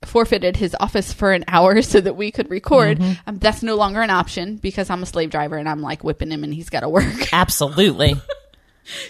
[0.04, 3.02] forfeited his office for an hour so that we could record.
[3.28, 6.32] Um, that's no longer an option because I'm a slave driver and I'm like whipping
[6.32, 7.06] him and he's got to work.
[7.34, 8.16] Absolutely.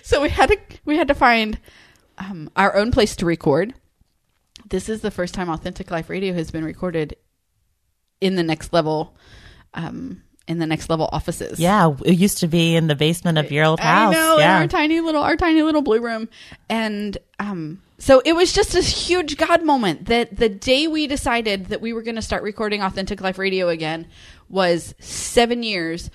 [0.03, 1.57] so we had to we had to find
[2.17, 3.73] um, our own place to record.
[4.67, 7.15] This is the first time Authentic Life Radio has been recorded
[8.21, 9.15] in the next level,
[9.73, 11.59] um, in the next level offices.
[11.59, 14.13] yeah, it used to be in the basement of your old house.
[14.13, 14.59] I know in yeah.
[14.59, 16.27] our tiny little our tiny little blue room,
[16.69, 21.67] and um, so it was just this huge God moment that the day we decided
[21.67, 24.07] that we were going to start recording Authentic Life Radio again
[24.49, 26.09] was seven years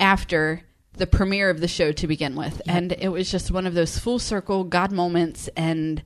[0.00, 0.62] after
[0.94, 3.98] the premiere of the show to begin with, and it was just one of those
[3.98, 6.02] full circle God moments, and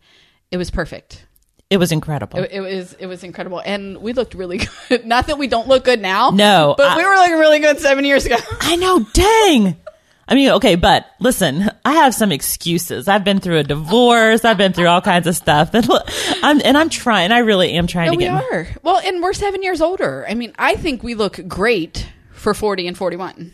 [0.51, 1.25] it was perfect.
[1.71, 2.39] It was incredible.
[2.41, 5.07] It, it was it was incredible, and we looked really good.
[5.07, 7.79] Not that we don't look good now, No, but I- we were looking really good
[7.81, 8.37] seven years ago.
[8.61, 9.77] I know, dang.
[10.29, 13.09] I mean, okay, but listen, I have some excuses.
[13.09, 14.45] I've been through a divorce.
[14.45, 15.75] I've been through all kinds of stuff.
[15.75, 16.05] And, look,
[16.43, 18.33] I'm, and I'm trying, I really am trying No, to we get.
[18.33, 18.69] are.
[18.83, 20.25] Well, and we're seven years older.
[20.29, 23.53] I mean, I think we look great for 40 and 41.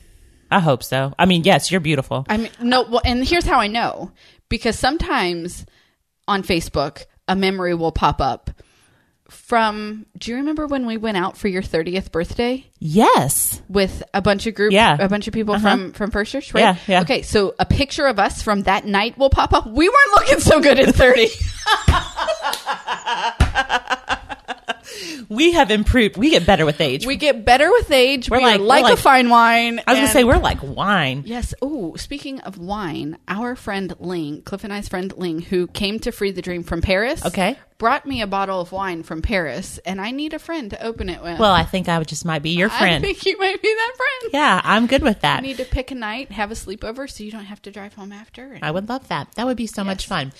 [0.51, 1.15] I hope so.
[1.19, 2.25] I mean, yes, you're beautiful.
[2.29, 4.13] I mean, no, well, and here's how I know
[4.49, 5.67] because sometimes
[6.27, 8.51] on Facebook, a memory will pop up
[9.49, 12.67] from, do you remember when we went out for your 30th birthday?
[12.81, 13.63] Yes.
[13.69, 14.97] with a bunch of group, Yeah.
[15.01, 15.69] a bunch of people Uh-huh.
[15.77, 16.61] from from First Church, right?
[16.61, 17.01] Yeah, yeah.
[17.01, 19.67] Okay, so a picture of us from that night will pop up.
[19.67, 21.29] We weren't looking so good at thirty.
[25.29, 26.17] We have improved.
[26.17, 27.07] We get better with age.
[27.07, 28.31] we get better with age.
[28.31, 29.81] We're we like- like, we're a like- fine wine.
[29.87, 31.23] I was going to say, we're like wine.
[31.27, 31.55] Yes.
[31.61, 36.13] Oh, speaking of wine, our friend Ling, Cliff and I's friend Ling, who came to
[36.13, 37.59] Free the Dream from Paris, Okay.
[37.79, 41.09] brought me a bottle of wine from Paris, and I need a friend to open
[41.09, 41.39] it with.
[41.39, 43.05] Well, I think I just might be your friend.
[43.05, 44.33] I think you might be that friend.
[44.35, 45.43] Yeah, I'm good with that.
[45.43, 48.13] need to pick a night, have a sleepover, so you don't have to drive home
[48.13, 48.53] after.
[48.55, 49.29] and- I would love that.
[49.37, 50.33] That would be so much fun.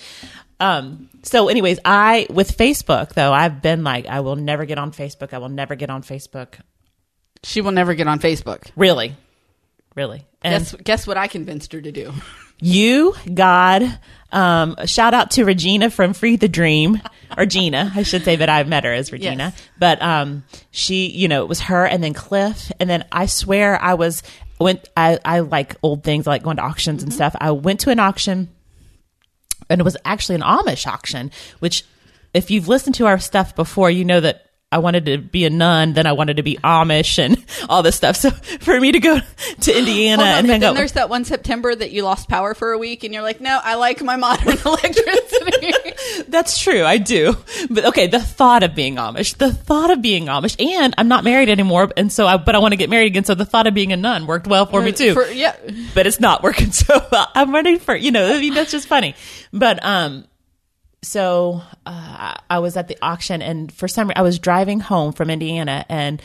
[0.59, 4.91] Um, so anyways, I, with Facebook though, I've been like, I will never get on
[4.91, 5.33] Facebook.
[5.33, 6.59] I will never get on Facebook.
[7.43, 8.69] she will never get on Facebook.
[8.75, 9.15] Really.
[9.95, 10.25] Really.
[10.41, 12.13] And Guess guess what I convinced her to do.
[12.61, 13.99] you, God,
[14.31, 17.01] um, shout out to Regina from Free the Dream,
[17.37, 19.53] or Gina, I should say, but I've met her as Regina.
[19.55, 19.61] Yes.
[19.77, 22.71] But um, she, you know, it was her and then Cliff.
[22.79, 24.23] And then I swear I was,
[24.59, 27.35] went, I, I like old things, I like going to auctions and stuff.
[27.39, 28.49] I went to an auction
[29.69, 31.83] and it was actually an Amish auction, which
[32.33, 35.49] if you've listened to our stuff before, you know that I wanted to be a
[35.49, 38.15] nun, then I wanted to be Amish and all this stuff.
[38.15, 39.19] So for me to go
[39.61, 42.71] to Indiana on, and then out, there's that one September that you lost power for
[42.71, 45.73] a week, and you're like, no, I like my modern electricity.
[46.27, 46.83] That's true.
[46.83, 47.35] I do.
[47.69, 51.23] But okay, the thought of being Amish, the thought of being Amish, and I'm not
[51.23, 53.23] married anymore, and so I, but I want to get married again.
[53.23, 55.13] So the thought of being a nun worked well for me too.
[55.13, 55.55] For- yeah,
[55.93, 57.27] but it's not working so well.
[57.33, 58.35] I'm ready for you know.
[58.35, 59.15] I mean, that's just funny.
[59.51, 60.25] But um,
[61.01, 65.13] so uh, I was at the auction, and for some, reason, I was driving home
[65.13, 66.21] from Indiana, and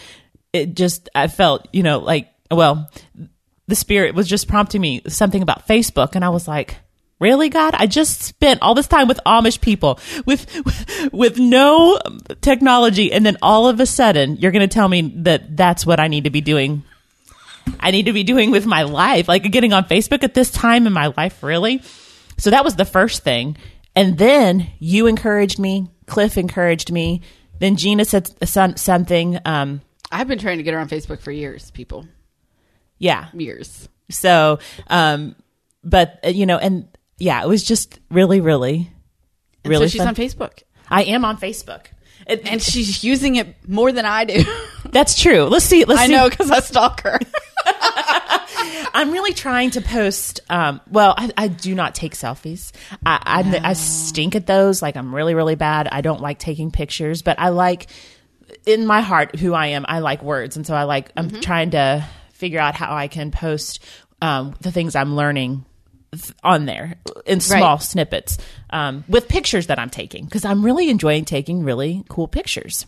[0.52, 2.90] it just I felt you know like well,
[3.66, 6.76] the spirit was just prompting me something about Facebook, and I was like.
[7.20, 7.74] Really, God?
[7.76, 10.46] I just spent all this time with Amish people, with
[11.12, 11.98] with no
[12.40, 16.00] technology, and then all of a sudden, you're going to tell me that that's what
[16.00, 16.82] I need to be doing
[17.80, 20.86] I need to be doing with my life, like getting on Facebook at this time
[20.86, 21.82] in my life, really.
[22.38, 23.56] So that was the first thing.
[23.94, 27.22] And then you encouraged me, Cliff encouraged me.
[27.60, 29.38] Then Gina said some, something.
[29.44, 32.06] Um, I've been trying to get her on Facebook for years, people,
[32.98, 33.28] yeah.
[33.32, 33.88] years.
[34.10, 35.36] So, um,
[35.82, 36.88] but uh, you know, and
[37.24, 38.90] yeah, it was just really, really,
[39.64, 39.86] And really.
[39.86, 40.08] so she's fun.
[40.08, 41.86] on Facebook, I am on Facebook,
[42.26, 44.44] It- and she's using it more than I do.
[44.90, 45.44] that's true.
[45.44, 45.84] Let's see.
[45.84, 46.12] Let's I see.
[46.12, 47.18] know because I stalk her.
[48.96, 50.40] I'm really trying to post.
[50.48, 52.70] Um, well, I, I do not take selfies.
[53.04, 54.80] I, I, I stink at those.
[54.82, 55.88] Like I'm really, really bad.
[55.90, 57.88] I don't like taking pictures, but I like
[58.66, 59.84] in my heart who I am.
[59.88, 61.10] I like words, and so I like.
[61.16, 63.80] I'm trying to figure out how I can post
[64.22, 65.64] um, the things I'm learning
[66.42, 66.96] on there
[67.26, 67.82] in small Right.
[67.82, 68.38] snippets
[68.70, 72.86] um, with pictures that I'm taking because I'm really enjoying taking really cool pictures.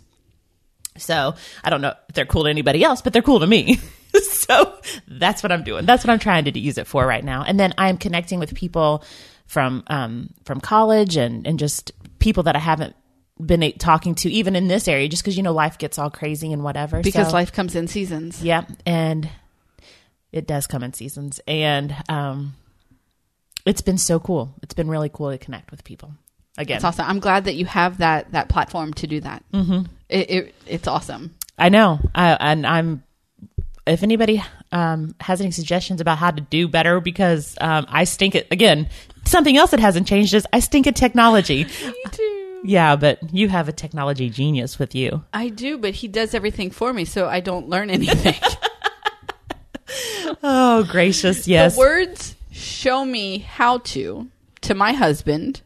[0.98, 3.78] So I don't know if they're cool to anybody else, but they're cool to me.
[4.30, 4.74] so
[5.06, 5.84] that's what I'm doing.
[5.84, 7.42] That's what I'm trying to use it for right now.
[7.46, 9.04] And then I'm connecting with people
[9.46, 12.96] from um, from college and and just people that I haven't
[13.44, 16.08] been a- talking to even in this area, just because you know life gets all
[16.10, 17.02] crazy and whatever.
[17.02, 18.42] because So- life comes in seasons.
[18.42, 19.28] yeah, and
[20.32, 22.54] it does come in seasons, and um,
[23.66, 24.54] it's been so cool.
[24.62, 26.12] It's been really cool to connect with people
[26.56, 26.76] again.
[26.76, 27.06] It's awesome.
[27.06, 29.44] I'm glad that you have that that platform to do that.
[29.52, 29.82] Mm-hmm.
[30.08, 31.34] It, it it's awesome.
[31.58, 32.00] I know.
[32.14, 33.02] I, and I'm,
[33.86, 38.34] if anybody um, has any suggestions about how to do better because um, I stink
[38.34, 38.88] at again.
[39.24, 41.64] Something else that hasn't changed is I stink at technology.
[41.84, 42.60] Me too.
[42.64, 45.24] Yeah, but you have a technology genius with you.
[45.32, 48.34] I do, but he does everything for me, so I don't learn anything.
[50.42, 51.74] Oh, gracious, yes.
[51.74, 54.28] The words show me how to,
[54.62, 55.62] to my husband,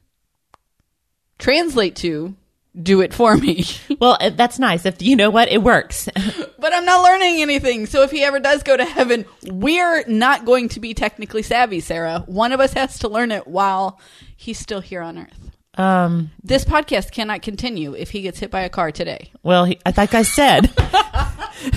[1.38, 2.35] translate to,
[2.81, 3.64] do it for me.
[4.00, 4.87] well, uh, that's nice.
[4.87, 6.09] If you know what, it works.
[6.59, 7.87] but I'm not learning anything.
[7.87, 11.81] So if he ever does go to heaven, we're not going to be technically savvy,
[11.81, 12.22] Sarah.
[12.26, 13.98] One of us has to learn it while
[14.37, 15.49] he's still here on earth.
[15.80, 19.32] Um, This podcast cannot continue if he gets hit by a car today.
[19.42, 20.66] well, he, like I said,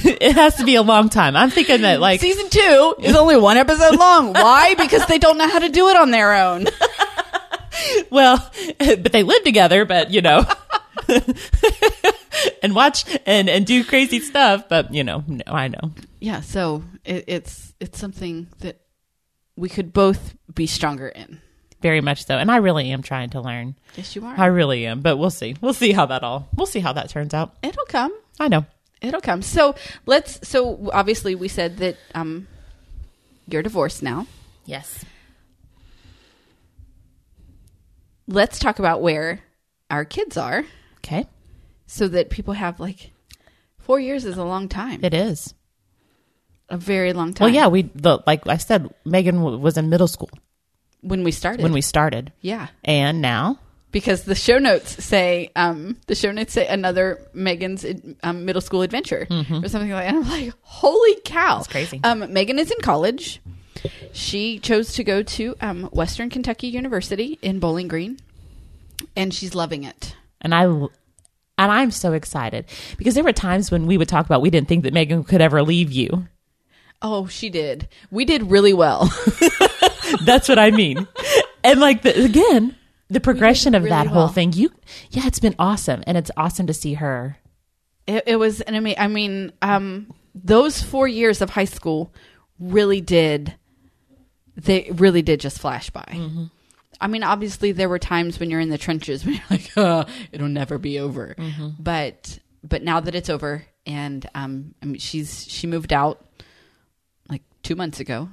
[0.04, 1.38] it has to be a long time.
[1.38, 4.34] I'm thinking that like Season two is only one episode long.
[4.34, 4.76] Why?
[4.76, 6.66] Because they don't know how to do it on their own.
[8.10, 10.46] well, but they live together, but you know.
[12.64, 15.92] and watch and and do crazy stuff, but you know, no, I know.
[16.20, 18.82] Yeah, so it, it's it's something that
[19.56, 21.42] we could both be stronger in.
[21.84, 22.36] Very much so.
[22.38, 23.76] And I really am trying to learn.
[23.96, 24.34] Yes, you are.
[24.36, 25.56] I really am, but we'll see.
[25.62, 26.48] We'll see how that all.
[26.56, 27.54] We'll see how that turns out.
[27.62, 28.12] It'll come.
[28.40, 28.66] I know.
[29.02, 29.42] It'll come.
[29.44, 29.76] So
[30.08, 30.48] let's.
[30.48, 32.48] So obviously, we said that um,
[33.48, 34.26] you're divorced now.
[34.66, 35.04] Yes.
[38.28, 39.42] Let's talk about where
[39.92, 40.64] our kids are,
[41.00, 41.28] Okay.
[41.86, 43.12] so that people have like
[43.78, 45.54] four years is a long time, It is.
[46.70, 47.48] a very long time.
[47.48, 50.30] Well, yeah, we the like I said, Megan w- was in middle school
[51.04, 51.62] when we started.
[51.62, 53.60] when we started, yeah, and now
[53.92, 57.86] because the show notes say um, the show notes say another Megan's
[58.24, 60.08] um, middle school adventure or something like that.
[60.08, 62.02] And I'm like, holy cow, That's crazy.
[62.04, 63.40] Um, Megan is in college.
[64.14, 68.18] She chose to go to um, Western Kentucky University in Bowling Green,
[69.16, 70.16] and she's loving it.
[70.42, 70.90] and I and
[71.72, 72.66] I'm so excited
[72.98, 75.42] because there were times when we would talk about we didn't think that Megan could
[75.42, 76.28] ever leave you.
[77.02, 77.90] Oh, she did.
[78.10, 79.12] We did really well.
[80.22, 81.08] That's what I mean.
[81.64, 82.76] and like the, again,
[83.10, 84.28] the progression of really that whole well.
[84.28, 84.72] thing, you
[85.12, 87.38] yeah, it's been awesome, and it's awesome to see her.
[88.08, 89.00] it, it was an amazing.
[89.00, 92.14] I mean, um, those four years of high school
[92.60, 93.54] really did.
[94.56, 96.04] They really did just flash by.
[97.02, 100.06] I mean, obviously, there were times when you're in the trenches when you're like, uh,
[100.32, 101.36] "It'll never be over."
[101.80, 106.26] But but now that it's over, and um, I mean, she's she moved out
[107.30, 108.30] like two months ago,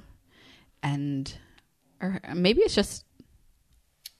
[0.83, 1.33] and
[2.01, 3.05] or maybe it's just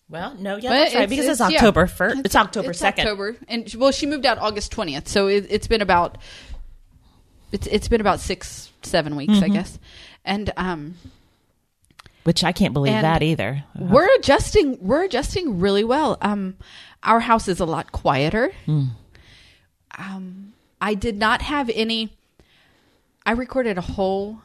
[0.10, 1.56] Well, no, yeah, But that's right it's- because it's, it's-.
[1.56, 2.22] October first.
[2.26, 3.08] It's, October it's second.
[3.08, 6.18] October, and well, she moved out August twentieth, so it, it's been about
[7.52, 9.44] it's it's been about six seven weeks, Mm-hmm.
[9.44, 9.80] I guess,
[10.26, 10.96] and um,
[12.24, 13.64] which I can't believe that either.
[13.78, 16.18] we're adjusting we're adjusting really well.
[16.22, 16.56] Um,
[17.04, 18.52] our house is a lot quieter.
[18.66, 18.84] Hmm.
[19.98, 22.16] Um, I did not have any.
[23.26, 24.40] I recorded a whole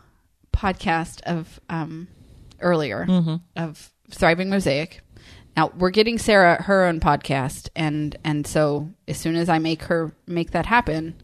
[0.53, 2.09] podcast of um
[2.61, 3.37] earlier Mm-hmm.
[3.57, 5.01] of thriving mosaic.
[5.57, 9.83] Now we're getting Sarah her own podcast, and and so as soon as I make
[9.85, 11.14] her make that happen,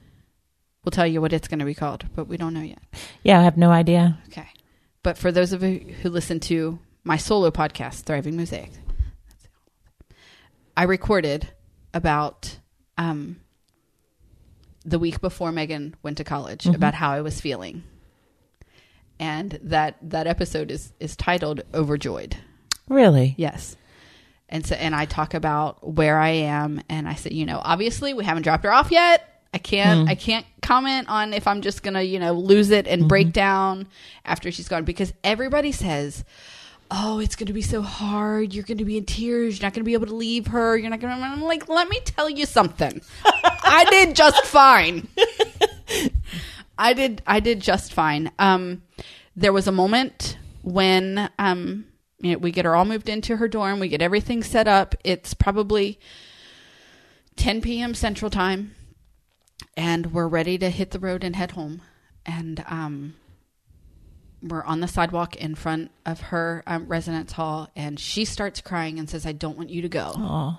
[0.85, 2.83] we'll tell you what it's going to be called, but we don't know yet.
[3.23, 4.19] Yeah, I have no idea.
[4.29, 4.49] Okay.
[5.03, 8.71] But for those of you who listen to my solo podcast, Thriving Mosaic,
[10.77, 11.49] I recorded
[11.93, 12.59] about
[12.97, 13.37] um,
[14.85, 17.83] the week before Megan went to college about how I was feeling.
[19.23, 22.37] And that that episode is is titled Overjoyed.
[22.89, 23.37] Really?
[23.39, 23.77] Yes.
[24.49, 28.15] And so and I talk about where I am and I said, you know, obviously
[28.15, 29.45] we haven't dropped her off yet.
[29.55, 30.09] I can't hmm.
[30.09, 33.29] I can't comment on if I'm just going to, you know, lose it and break
[33.29, 33.33] mm-hmm.
[33.33, 33.87] down
[34.25, 36.25] after she's gone because everybody says,
[36.91, 38.53] "Oh, it's going to be so hard.
[38.53, 39.57] You're going to be in tears.
[39.57, 40.77] You're not going to be able to leave her.
[40.77, 43.01] You're not going to I'm like, "Let me tell you something.
[43.25, 45.07] I did just fine."
[46.79, 48.31] I did I did just fine.
[48.39, 48.83] Um
[49.37, 51.87] there was a moment when um
[52.21, 54.95] you know, we get her all moved into her dorm, we get everything set up.
[55.03, 55.99] It's probably
[57.37, 57.95] 10 p.m.
[57.95, 58.75] Central Time,
[59.77, 61.83] and we're ready to hit the road and head home.
[62.25, 63.15] And um,
[64.41, 69.01] we're on the sidewalk in front of her um, residence hall, and she starts crying
[69.01, 70.59] and says, "I don't want you to go." Oh,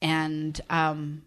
[0.00, 1.22] and um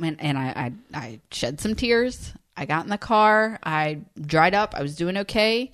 [0.00, 2.32] and, and I, I I shed some tears.
[2.56, 3.58] I got in the car.
[3.62, 4.74] I dried up.
[4.74, 5.72] I was doing okay.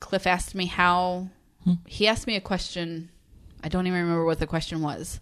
[0.00, 1.28] Cliff asked me how.
[1.64, 1.74] Hmm.
[1.86, 3.10] He asked me a question.
[3.62, 5.20] I don't even remember what the question was,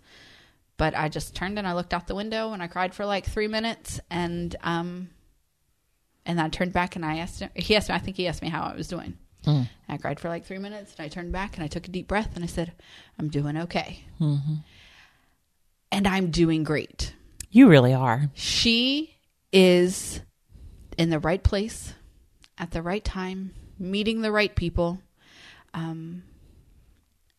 [0.77, 3.25] but I just turned and I looked out the window and I cried for like
[3.25, 5.09] three minutes and um,
[6.27, 7.51] and I turned back and I asked him.
[7.55, 7.95] He asked me.
[7.95, 9.17] I think he asked me how I was doing.
[9.47, 11.91] And I cried for like three minutes and I turned back and I took a
[11.91, 12.73] deep breath and I said,
[13.19, 14.55] "I'm doing okay." Mm-hmm.
[15.93, 17.15] And I'm doing great
[17.55, 18.31] you really are.
[18.35, 19.17] she
[19.53, 20.21] is
[20.99, 21.95] in the right place
[22.59, 25.01] at the right time, meeting the right people.
[25.73, 26.25] Um,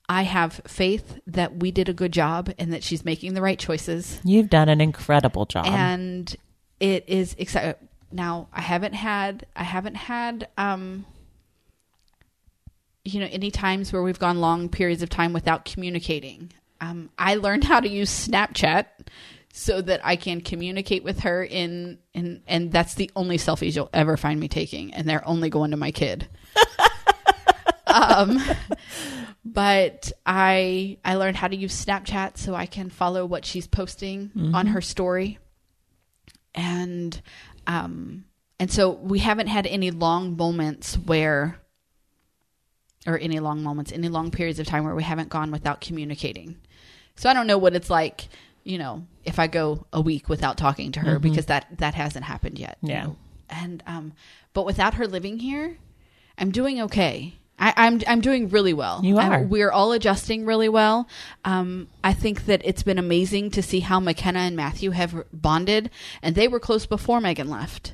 [0.07, 3.59] I have faith that we did a good job and that she's making the right
[3.59, 4.21] choices.
[4.23, 5.65] You've done an incredible job.
[5.65, 6.33] And
[6.79, 7.75] it is exciting.
[8.11, 11.05] Now, I haven't had, I haven't had, um,
[13.03, 16.53] you know, any times where we've gone long periods of time without communicating.
[16.79, 18.85] Um, I learned how to use Snapchat
[19.57, 23.89] so that I can communicate with her in, in, and that's the only selfies you'll
[23.93, 26.27] ever find me taking, and they're only going to my kid.
[27.87, 28.37] um,
[29.45, 34.51] but I I learned how to use Snapchat so I can follow what she's posting
[34.53, 35.39] on her story,
[36.53, 37.19] and
[37.65, 38.25] um,
[38.59, 41.61] and so we haven't had any long moments where,
[43.07, 46.57] or any long moments, any long periods of time where we haven't gone without communicating.
[47.15, 48.27] So I don't know what it's like,
[48.65, 52.25] you know, if I go a week without talking to her because that that hasn't
[52.25, 52.77] happened yet.
[52.81, 53.03] you Yeah.
[53.05, 53.15] know.
[53.49, 54.13] and um,
[54.53, 55.77] but without her living here,
[56.37, 57.35] I'm doing okay.
[57.57, 58.99] I, I'm I'm doing really well.
[59.05, 59.43] You I'm- are.
[59.43, 61.07] we're all adjusting really well.
[61.45, 65.89] Um, I think that it's been amazing to see how McKenna and Matthew have bonded,
[66.21, 67.93] and they were close before Megan left,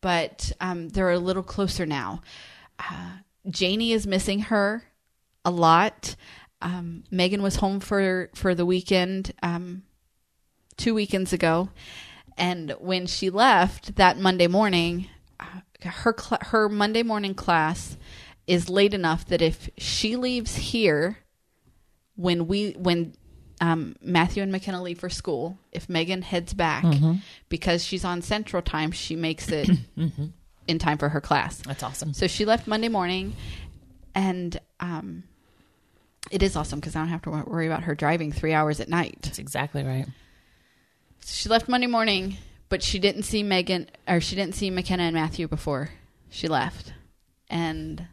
[0.00, 2.20] but um, they're a little closer now.
[2.80, 4.82] Uh, Janie is missing her
[5.44, 6.16] a lot.
[6.60, 9.82] Um, Megan was home for for the weekend um,
[10.76, 11.70] two weekends ago,
[12.36, 15.08] and when she left that Monday morning,
[15.82, 17.96] her cl- her Monday morning class
[18.46, 21.18] is late enough that if she leaves here
[22.16, 23.14] when we when
[23.60, 26.84] um, Matthew and McKenna leave for school, if Megan heads back
[27.48, 29.68] because she's on Central Time, she makes it
[30.68, 31.58] in time for her class.
[31.58, 32.12] That's awesome.
[32.12, 33.34] So she left Monday morning,
[34.14, 35.24] and um,
[36.30, 38.88] it is awesome because I don't have to worry about her driving three hours at
[38.88, 39.18] night.
[39.22, 40.06] That's exactly right.
[41.28, 42.36] She left Monday morning,
[42.68, 45.90] but she didn't see Megan or she didn't see McKenna and Matthew before
[46.28, 46.92] she left,
[47.50, 48.06] and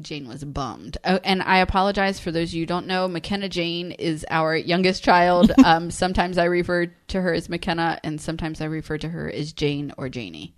[0.00, 0.96] Jane was bummed.
[1.04, 3.06] Oh, and I apologize for those of you who don't know.
[3.06, 5.52] McKenna Jane is our youngest child.
[5.64, 9.52] um, sometimes I refer to her as McKenna, and sometimes I refer to her as
[9.52, 10.54] Jane or Janie.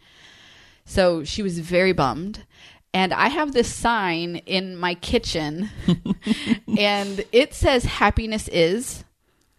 [0.85, 2.45] So she was very bummed.
[2.93, 5.71] And I have this sign in my kitchen,
[6.79, 9.04] and it says happiness is,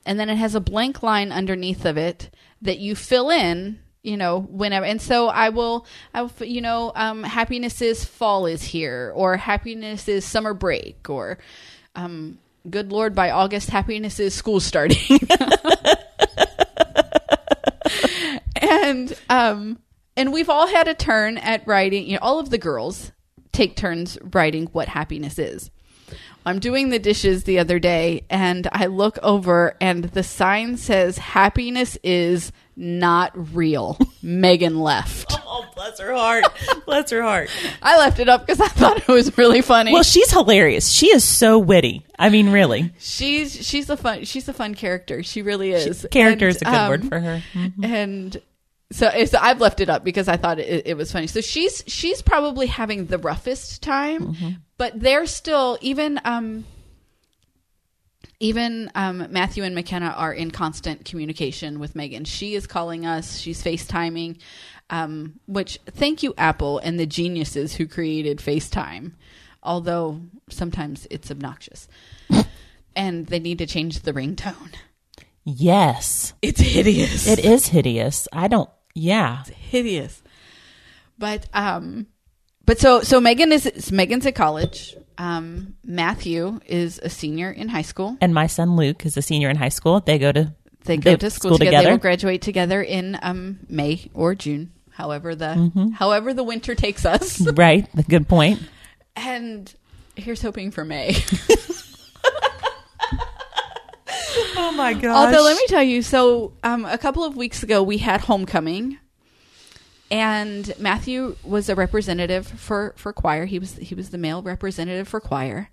[0.06, 2.30] and then it has a blank line underneath of it
[2.62, 6.92] that you fill in you know whenever and so i will i will you know
[6.96, 11.38] um happiness is fall is here or happiness is summer break or
[11.96, 12.38] um
[12.70, 15.20] good lord by august happiness is school starting.
[18.56, 19.80] And um
[20.18, 23.12] and we've all had a turn at writing you know all of the girls
[23.52, 25.70] take turns writing what happiness is
[26.46, 31.18] I'm doing the dishes the other day and I look over and the sign says
[31.18, 33.98] happiness is not real.
[34.22, 35.34] Megan left.
[35.46, 36.44] Oh, bless her heart.
[36.86, 37.50] bless her heart.
[37.82, 39.94] I left it up because I thought it was really funny.
[39.94, 40.90] Well, she's hilarious.
[40.90, 42.06] She is so witty.
[42.20, 42.92] I mean, really.
[43.00, 45.24] she's she's a fun she's a fun character.
[45.24, 46.06] She really is.
[46.12, 47.42] Character And, is a good um, word for her.
[47.54, 47.86] Mhm.
[47.86, 48.42] And
[48.92, 51.28] so, so I've left it up because I thought it, it was funny.
[51.28, 54.36] So she's she's probably having the roughest time,
[54.78, 56.66] but they're still even um
[58.40, 62.26] even um, Matthew and McKenna are in constant communication with Megan.
[62.26, 63.38] She is calling us.
[63.40, 64.40] She's FaceTiming.
[64.92, 69.14] Um, which thank you Apple and the geniuses who created FaceTime.
[69.64, 71.88] Although sometimes it's obnoxious,
[72.96, 74.76] and they need to change the ringtone.
[75.46, 76.34] Yes.
[76.42, 77.28] It's hideous.
[77.28, 78.28] It is hideous.
[78.34, 79.42] I don't, yeah.
[79.42, 80.24] It's hideous.
[81.20, 82.08] But um
[82.66, 84.96] but so so Megan is Megan's at college.
[85.18, 88.18] Um Matthew is a senior in high school.
[88.20, 90.00] And my son Luke is a senior in high school.
[90.00, 90.54] They go to
[90.86, 91.86] They go They- to school, school together.
[91.86, 95.90] They will graduate together in um May or June, however the Mm-hmm.
[95.92, 97.40] however the winter takes us.
[97.54, 97.88] right.
[98.10, 98.60] Good point.
[99.16, 99.74] and
[100.16, 101.16] here's hoping for May.
[104.58, 105.16] Oh my gosh.
[105.16, 108.98] Although let me tell you, so um, a couple of weeks ago we had homecoming,
[110.12, 113.46] and Matthew was a representative for for choir.
[113.46, 115.70] He was he was the male representative for choir,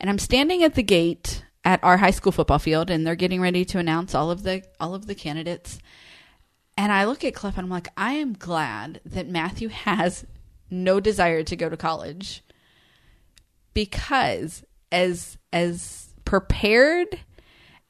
[0.00, 3.40] and I'm standing at the gate at our high school football field, and they're getting
[3.40, 5.78] ready to announce all of the all of the candidates.
[6.76, 10.24] And I look at Cliff and I'm like, I am glad that Matthew has
[10.70, 12.44] no desire to go to college
[13.74, 17.20] because as as prepared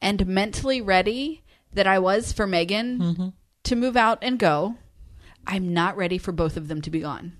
[0.01, 1.43] and mentally ready
[1.73, 3.27] that I was for Megan mm-hmm.
[3.63, 4.75] to move out and go,
[5.45, 7.33] I'm not ready for both of them to be gone.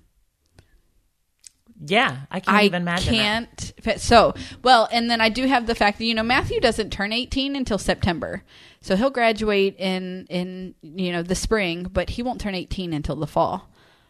[1.84, 2.22] Yeah.
[2.30, 3.22] I can't I even imagine that.
[3.22, 3.74] can't.
[3.82, 4.34] fit- So,
[4.64, 7.56] well, and then I do have the fact that you know Matthew doesn't turn 18
[7.56, 8.44] until September,
[8.82, 13.16] so he'll graduate in in you know the spring, but he won't turn 18 until
[13.16, 13.70] the fall,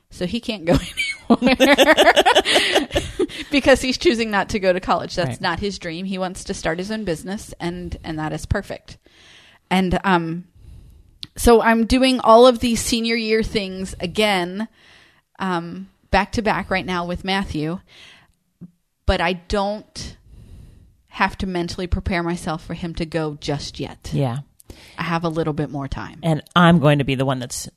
[0.10, 0.96] so he can't go anywhere.
[3.52, 5.16] because he's choosing not to go to college.
[5.16, 5.42] That's Right.
[5.42, 6.06] not his dream.
[6.06, 8.98] He wants to start his own business, and and that is perfect.
[9.70, 10.46] And um,
[11.36, 14.68] so I'm doing all of these senior year things again,
[15.38, 17.80] um, back to back right now with Matthew,
[19.06, 20.18] but I don't
[21.08, 24.10] have to mentally prepare myself for him to go just yet.
[24.14, 24.40] Yeah.
[24.98, 26.20] I have a little bit more time.
[26.24, 27.68] and I'm going to be the one that's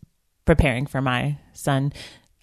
[0.44, 1.92] preparing for my son.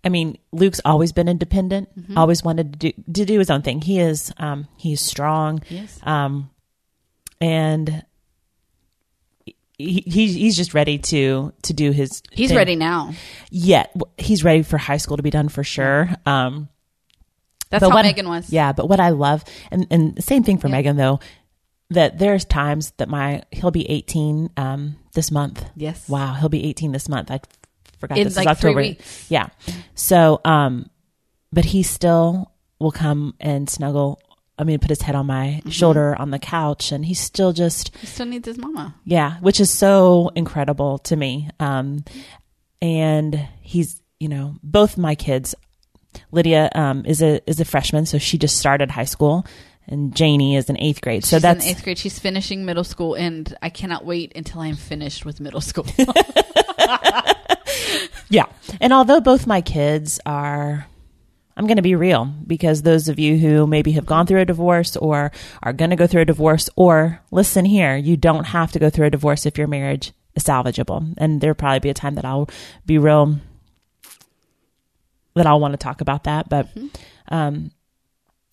[0.03, 2.17] I mean, Luke's always been independent, Mm-hmm.
[2.17, 3.81] always wanted to do, to do his own thing.
[3.81, 5.99] He is, um, he's strong, Yes.
[6.03, 6.49] um,
[7.41, 8.05] and
[9.77, 12.21] he, he's he's just ready to to do his.
[12.31, 12.57] He's thing.
[12.57, 13.13] ready now.
[13.49, 13.85] Yeah,
[14.17, 16.09] he's ready for high school to be done for sure.
[16.25, 16.67] Um,
[17.69, 18.51] That's But how what- Megan was.
[18.51, 21.19] Yeah, but what I love, and and the same thing for Megan though,
[21.91, 25.65] that there's times that my he'll be 18 um, this month.
[25.75, 26.09] Yes.
[26.09, 27.31] Wow, he'll be 18 this month.
[27.31, 27.39] I
[27.99, 28.81] forgot In, this like, is three October.
[28.81, 29.25] weeks.
[29.29, 29.47] Yeah.
[29.95, 30.89] So, um,
[31.51, 34.19] but he still will come and snuggle.
[34.57, 35.69] I mean, put his head on my Mm-hmm.
[35.69, 38.95] shoulder on the couch, and he still just He still needs his mama.
[39.05, 41.49] yeah, which is so incredible to me.
[41.59, 42.03] Um,
[42.81, 45.55] and he's, you know, both my kids.
[46.31, 49.45] Lydia um, is a is a freshman, so she just started high school,
[49.89, 51.25] and Janie is in eighth grade.
[51.25, 51.97] So She's that's in eighth grade.
[51.97, 55.85] She's finishing middle school, and I cannot wait until I'm finished with middle school.
[58.29, 58.45] yeah.
[58.79, 60.87] And although both my kids are,
[61.57, 64.45] I'm going to be real because those of you who maybe have gone through a
[64.45, 65.31] divorce or
[65.63, 68.89] are going to go through a divorce, or listen here, you don't have to go
[68.89, 71.15] through a divorce if your marriage is salvageable.
[71.17, 72.49] And there'll probably be a time that I'll
[72.85, 73.39] be real,
[75.35, 76.47] that I'll want to talk about that.
[76.47, 76.69] But,
[77.29, 77.71] um,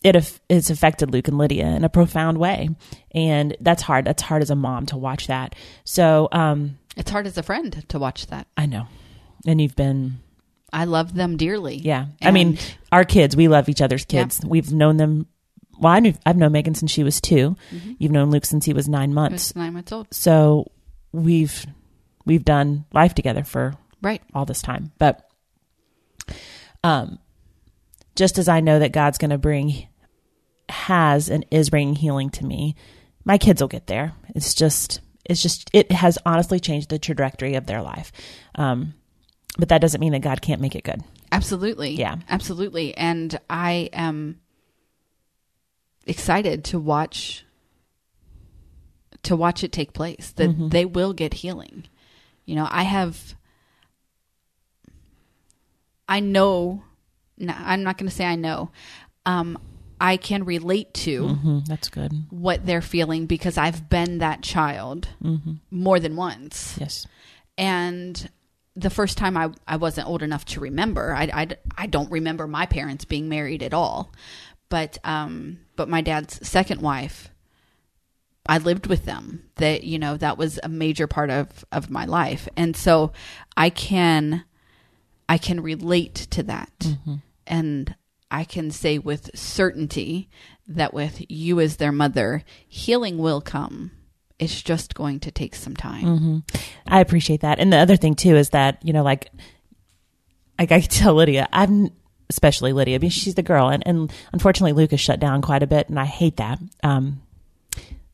[0.03, 2.69] it it's affected Luke and Lydia in a profound way,
[3.13, 4.05] and that's hard.
[4.05, 5.55] That's hard as a mom to watch that.
[5.85, 8.47] So, um, it's hard as a friend to watch that.
[8.57, 8.87] I know,
[9.47, 10.19] and you've been
[10.73, 11.77] I love them dearly.
[11.77, 12.07] yeah.
[12.23, 12.59] I mean,
[12.93, 14.41] our kids, we love each other's kids.
[14.45, 15.27] We've known them.
[15.79, 17.93] Well, I knew, I've known Megan since she was 2 Mm-hmm.
[17.99, 19.49] You've known Luke since he was nine months.
[19.51, 20.07] was nine months old.
[20.11, 20.71] So
[21.13, 21.67] we've
[22.25, 24.23] we've done life together for Right.
[24.35, 24.93] all this time.
[24.99, 25.29] But
[26.85, 27.19] um,
[28.17, 29.87] just as I know that God's going to bring,
[30.69, 32.75] has and is bringing healing to me,
[33.25, 34.13] my kids will get there.
[34.35, 38.11] It's just, it's just, it has honestly changed the trajectory of their life.
[38.57, 38.95] Um,
[39.59, 41.03] but that doesn't mean that God can't make it good.
[41.33, 41.91] Absolutely.
[41.93, 42.17] Yeah.
[42.29, 42.97] Absolutely.
[42.97, 44.41] And I am
[46.07, 47.45] excited to watch
[49.25, 50.33] to watch it take place.
[50.37, 50.69] That Mm-hmm.
[50.69, 51.87] they will get healing.
[52.45, 53.35] You know, I have
[56.09, 56.85] I know no,
[57.41, 58.71] I'm not going to say I know.
[59.25, 59.59] Um
[60.01, 62.13] I can relate to hmm that's good.
[62.31, 65.55] what they're feeling because I've been that child Mm-hmm.
[65.71, 66.77] more than once.
[66.79, 67.07] Yes.
[67.57, 68.31] and
[68.79, 72.47] the first time I, I wasn't old enough to remember I, I, I don't remember
[72.47, 74.13] my parents being married at all
[74.69, 77.31] but um but my dad's second wife
[78.49, 82.05] I lived with them that you know that was a major part of of my
[82.05, 83.13] life and so
[83.57, 84.45] I can
[85.29, 86.97] I can relate to that
[87.47, 87.95] and
[88.31, 90.29] I can say with certainty
[90.67, 93.93] that with you as their mother healing will come
[94.39, 96.45] it's just going to take some time
[96.87, 97.59] I appreciate that.
[97.59, 99.31] And the other thing too is that, you know, like,
[100.59, 101.91] like I tell Lydia, I'm
[102.29, 105.67] especially Lydia I mean, she's the girl and, and unfortunately Lucas shut down quite a
[105.67, 106.59] bit and I hate that.
[106.83, 107.23] Um,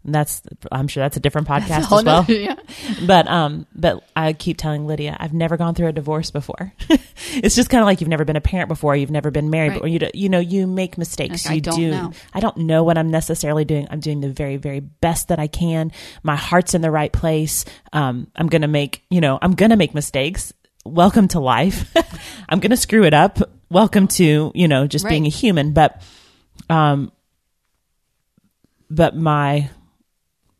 [0.04, 2.24] and that's, I'm sure that's a different podcast Oh, as well.
[2.28, 2.56] no, yeah.
[3.06, 6.72] But, um, but I keep telling Lydia, I've never gone through a divorce before.
[7.34, 8.96] it's just kind of like you've never been a parent before.
[8.96, 9.74] You've never been married Right.
[9.74, 9.88] before.
[9.88, 11.46] You, do, you know, you make mistakes.
[11.46, 11.90] Like, I don't do.
[11.90, 12.12] know.
[12.34, 13.86] I don't know what I'm necessarily doing.
[13.90, 15.92] I'm doing the very, very best that I can.
[16.22, 17.64] My heart's in the right place.
[17.92, 20.52] Um, I'm going to make, you know, I'm going to make mistakes.
[20.84, 21.94] Welcome to life.
[22.48, 23.38] I'm going to screw it up.
[23.70, 25.72] Welcome to, you know, just being a human.
[25.72, 26.02] But,
[26.68, 27.12] um,
[28.90, 29.70] but my,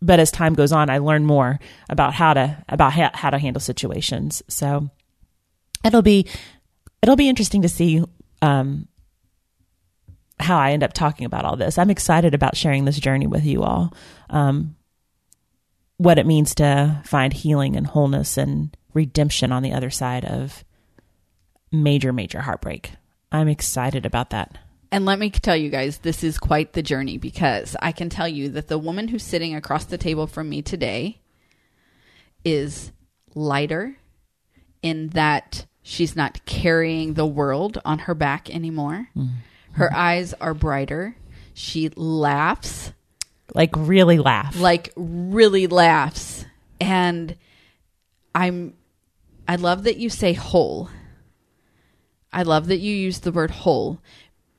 [0.03, 3.39] but as time goes on, I learn more about how to, about how, how to
[3.39, 4.43] handle situations.
[4.49, 4.91] So
[5.85, 6.27] it'll be,
[7.03, 8.05] it'll be interesting to see,
[8.43, 8.89] um,
[10.41, 11.79] how I end up talking about all this.
[11.79, 13.95] I'm excited about sharing this journey with you all.
[14.29, 14.77] Um,
[15.99, 20.65] what it means to find healing and wholeness and redemption on the other side of
[21.71, 22.91] major, major heartbreak.
[23.31, 24.59] I'm excited about that.
[24.93, 28.29] And let me tell you guys, this is quite the journey because I can tell
[28.29, 31.19] you that the woman who's sitting across the table from me today
[32.45, 32.93] is
[33.35, 33.97] lighter
[34.83, 39.09] in that she's not carrying the world on her back anymore.
[39.17, 39.35] Mm-hmm.
[39.73, 41.17] Her eyes are brighter.
[41.55, 42.93] She laughs,
[43.55, 44.59] Like, really laugh.
[44.61, 46.45] like really laughs.
[46.81, 47.37] And
[48.35, 48.75] I'm
[49.49, 50.91] I love that you say whole.
[52.33, 54.01] I love that you use the word whole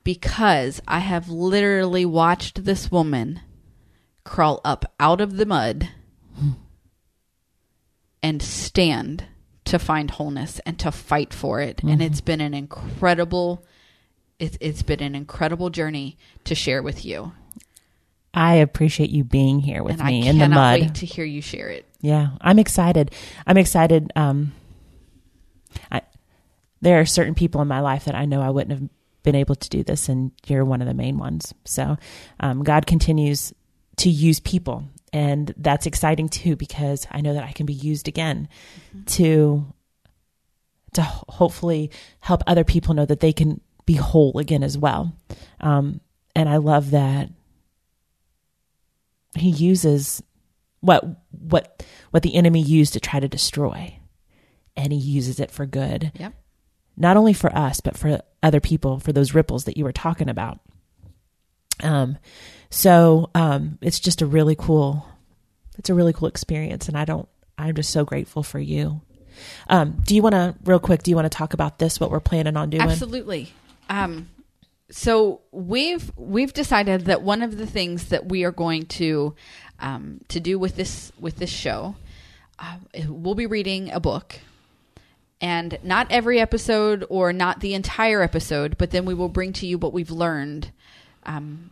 [0.04, 3.42] because I have literally watched this woman
[4.24, 5.90] crawl up out of the mud
[8.22, 9.26] and stand
[9.66, 11.78] to find wholeness and to fight for it.
[11.78, 11.90] Mm-hmm.
[11.90, 13.66] And it's been an incredible
[14.40, 17.34] it's it's been an incredible journey to share with you.
[18.34, 20.82] I appreciate you being here with and me in the mud.
[20.82, 21.86] Wait to hear you share it.
[22.02, 23.12] Yeah, I'm excited.
[23.46, 24.12] I'm excited.
[24.16, 24.54] Um,
[25.92, 26.02] I,
[26.82, 28.90] there are certain people in my life that I know I wouldn't have
[29.24, 31.54] been able to do this, and you're one of the main ones.
[31.66, 31.98] So,
[32.40, 33.54] um, God continues
[33.98, 38.08] to use people, and that's exciting too because I know that I can be used
[38.08, 38.48] again
[38.90, 39.06] mm-hmm.
[39.06, 39.66] to
[40.94, 45.12] to hopefully help other people know that they can be whole again as well.
[45.60, 46.02] Um,
[46.36, 47.30] and I love that
[49.36, 50.22] he uses
[50.82, 53.98] what what what the enemy used to try to destroy
[54.76, 56.34] and he uses it for good yep.
[56.98, 60.30] not only for us but for other people for those ripples that you were talking
[60.30, 60.60] about.
[61.82, 62.18] Um
[62.70, 65.08] so um it's just a really cool
[65.78, 67.28] it's a really cool experience and i don't
[67.58, 69.02] i'm just so grateful for you.
[69.68, 72.12] Um do you want to real quick do you want to talk about this what
[72.12, 72.84] we're planning on doing?
[72.84, 73.54] Absolutely.
[73.90, 74.30] Um
[74.92, 79.34] so we've we've decided that one of the things that we are going to
[79.80, 81.96] um, to do with this with this show,
[82.60, 82.78] uh,
[83.08, 84.40] we'll be reading a book,
[85.44, 89.68] and not every episode or not the entire episode, but then we will bring to
[89.68, 90.72] you what we've learned.
[91.24, 91.70] Um,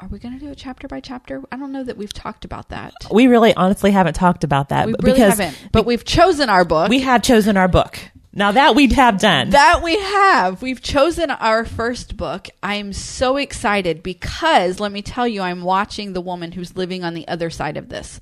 [0.00, 1.42] are we going to do a chapter by chapter?
[1.52, 2.94] I don't know that we've talked about that.
[3.10, 4.86] We really, honestly, haven't talked about that.
[4.86, 5.68] We really haven't.
[5.72, 6.88] But we've chosen our book.
[6.88, 7.98] We have chosen our book.
[8.32, 9.50] Now that we'd have done.
[9.50, 10.62] That we have.
[10.62, 12.48] We've chosen our first book.
[12.62, 17.12] I'm so excited because let me tell you, I'm watching the woman who's living on
[17.12, 18.20] the other side of this.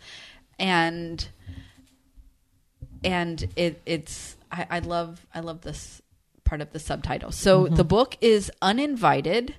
[0.58, 1.26] And
[3.04, 6.02] and it it's I, I love I love this
[6.44, 7.32] part of the subtitle.
[7.32, 7.74] So mm-hmm.
[7.76, 9.54] the book is Uninvited.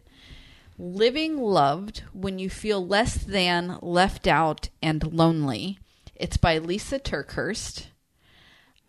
[0.77, 5.77] Living Loved When You Feel Less Than, Left Out, and Lonely.
[6.15, 7.85] It's by Lisa TerKeurst.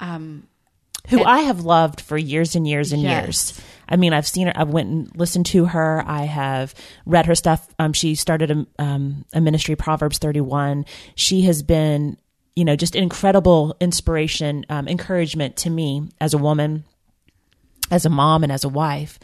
[0.00, 0.48] Um,
[1.08, 3.24] who and, I have loved for years and years and yes.
[3.24, 3.60] years.
[3.88, 4.52] I mean, I've seen her.
[4.56, 6.02] I went and listened to her.
[6.06, 6.74] I have
[7.04, 7.68] read her stuff.
[7.78, 10.86] Um, she started a, um, a ministry, Proverbs 31.
[11.14, 12.16] She has been,
[12.54, 16.84] you know, just incredible inspiration, um, encouragement to me as a woman,
[17.90, 19.18] as a mom, and as a wife.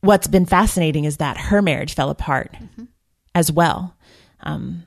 [0.00, 2.84] What's been fascinating is that her marriage fell apart mm-hmm.
[3.34, 3.94] as well.
[4.42, 4.84] Um,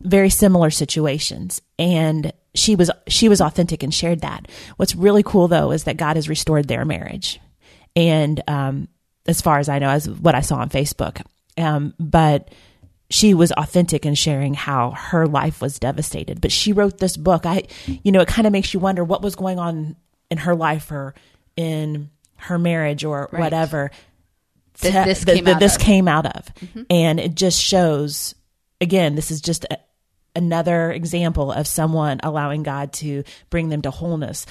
[0.00, 4.48] very similar situations, and she was she was authentic and shared that.
[4.76, 7.40] What's really cool though is that God has restored their marriage,
[7.94, 8.88] and um,
[9.26, 11.22] as far as I know, as what I saw on Facebook,
[11.56, 12.50] um, but
[13.10, 16.40] she was authentic in sharing how her life was devastated.
[16.40, 17.46] But she wrote this book.
[17.46, 19.96] I, you know, it kind of makes you wonder what was going on
[20.30, 21.14] in her life or
[21.56, 23.40] in her marriage or right.
[23.40, 23.90] whatever.
[24.80, 26.82] That this, came, th- this came out of, mm-hmm.
[26.90, 28.34] and it just shows.
[28.80, 29.78] Again, this is just a,
[30.34, 34.46] another example of someone allowing God to bring them to wholeness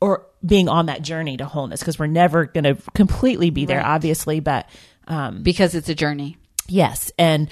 [0.00, 3.78] or being on that journey to wholeness because we're never going to completely be there,
[3.78, 3.86] right.
[3.86, 4.68] obviously, but
[5.06, 6.36] um, because it's a journey.
[6.66, 7.48] Yes, and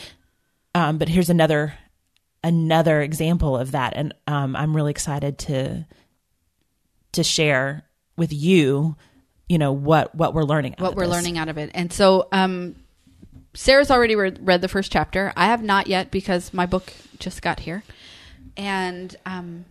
[0.75, 1.75] um, but here's another
[2.45, 5.87] another example of that, and um, I'm really excited to
[7.13, 7.85] to share
[8.17, 8.97] with you,
[9.49, 11.13] you know what what we're learning, what we're this.
[11.13, 12.77] learning out of it, and so um,
[13.55, 15.33] Sarah's already read, read the first chapter.
[15.37, 17.83] I have not yet because my book just got here,
[18.57, 19.65] and um,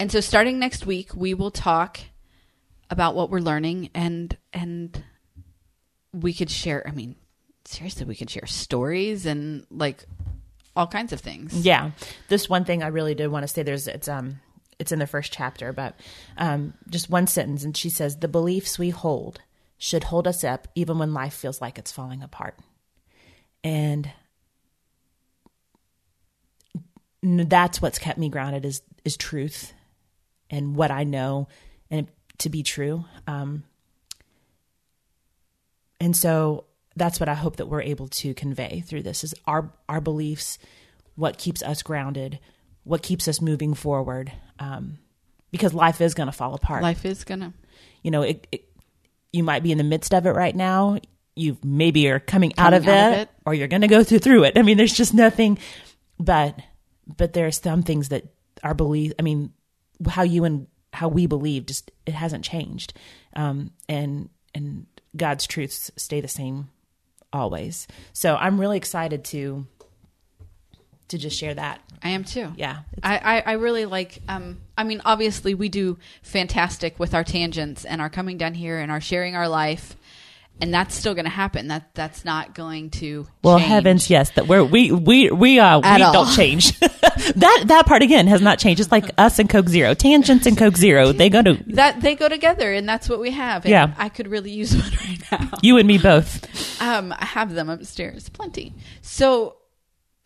[0.00, 2.00] and so starting next week we will talk
[2.90, 5.04] about what we're learning and and
[6.12, 6.86] we could share.
[6.86, 7.16] I mean,
[7.68, 10.04] seriously, we could share stories and like
[10.74, 11.54] all kinds of things.
[11.54, 11.90] Yeah,
[12.28, 13.62] this one thing I really did want to say.
[13.62, 14.40] There's it's um
[14.78, 15.98] it's in the first chapter, but
[16.36, 19.40] um, just one sentence, and she says the beliefs we hold
[19.76, 22.56] should hold us up even when life feels like it's falling apart.
[23.62, 24.10] And
[27.22, 29.72] that's what's kept me grounded is is truth
[30.50, 31.48] and what I know
[31.90, 32.08] and
[32.38, 33.04] to be true.
[33.26, 33.64] Um,
[36.00, 36.64] and so
[36.98, 40.58] that's what I hope that we're able to convey through this is our our beliefs,
[41.14, 42.38] what keeps us grounded,
[42.84, 44.32] what keeps us moving forward.
[44.58, 44.98] Um,
[45.50, 46.82] because life is going to fall apart.
[46.82, 47.52] Life is going to,
[48.02, 48.68] you know, it, it,
[49.32, 50.98] you might be in the midst of it right now.
[51.34, 53.88] You maybe are coming, coming out, of, out it, of it, or you're going to
[53.88, 54.58] go through through it.
[54.58, 55.58] I mean, there's just nothing,
[56.18, 56.58] but
[57.16, 58.24] but there are some things that
[58.62, 59.52] our belief i mean
[60.08, 62.92] how you and how we believe just it hasn't changed
[63.34, 64.86] um, and and
[65.16, 66.68] god's truths stay the same
[67.32, 69.66] always so i'm really excited to
[71.08, 71.80] to just share that.
[72.02, 72.52] I am too.
[72.56, 72.80] Yeah.
[73.02, 77.84] I, I, I really like um I mean obviously we do fantastic with our tangents
[77.84, 79.96] and our coming down here and our sharing our life
[80.60, 83.68] and that's still going to happen that that's not going to Well, change.
[83.68, 86.12] heavens, yes, that we're we we we uh At we all.
[86.12, 86.78] don't change.
[86.80, 88.80] that that part again has not changed.
[88.80, 91.12] It's like us and Coke Zero, tangents and Coke Zero.
[91.12, 93.94] They go to that they go together and that's what we have and Yeah.
[93.98, 96.80] I could really use one right now you and me both.
[96.82, 99.56] um I have them upstairs plenty so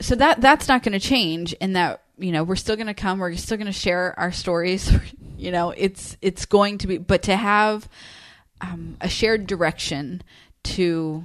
[0.01, 2.95] so that that's not going to change in that you know we're still going to
[2.95, 4.93] come we're still going to share our stories
[5.37, 7.89] you know it's it's going to be but to have
[8.62, 10.22] um, a shared direction
[10.64, 11.24] to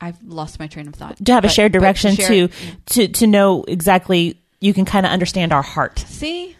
[0.00, 1.16] I've lost my train of thought.
[1.24, 2.48] To have a shared but direction to
[2.86, 4.40] to to know exactly.
[4.60, 5.98] You can kind of understand our heart.
[6.00, 6.56] see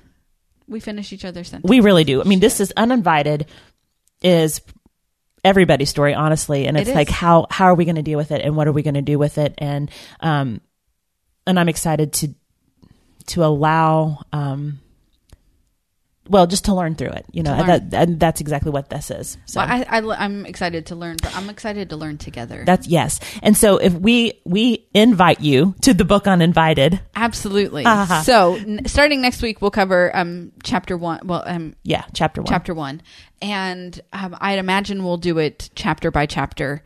[0.68, 1.68] we finish each other's sentences.
[1.68, 2.20] We really do.
[2.20, 3.46] I mean, this is uninvited.
[4.20, 4.60] Is
[5.44, 8.32] everybody's story, honestly, and it's It like how how are we going to deal with
[8.32, 10.60] it, and what are we going to do with it, and um,
[11.46, 12.34] and I'm excited to
[13.28, 14.80] to allow um,
[16.28, 17.26] well, just to learn through it.
[17.32, 17.66] You know, learn.
[17.66, 19.38] that, that that's exactly what this is.
[19.46, 19.60] So.
[19.60, 22.64] Well, I, I, am excited to learn, but I'm excited to learn together.
[22.64, 27.84] that's yes, and so if we we invite you to the book Uninvited, Absolutely.
[27.84, 28.22] Uh-huh.
[28.22, 31.20] So, n- starting next week, we'll cover um, chapter one.
[31.24, 32.48] Well, um, yeah, chapter one.
[32.48, 33.02] chapter one,
[33.42, 36.82] and um, I'd imagine we'll do it chapter by chapter.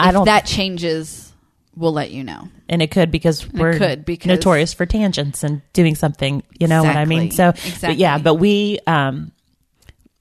[0.00, 1.31] I don't, that changes,
[1.74, 2.48] we'll let you know.
[2.68, 6.42] and it could because we're could, because- notorious for tangents and doing something.
[6.58, 7.30] You know what I mean?
[7.30, 7.88] So, Exactly.
[7.88, 9.32] but yeah, but we um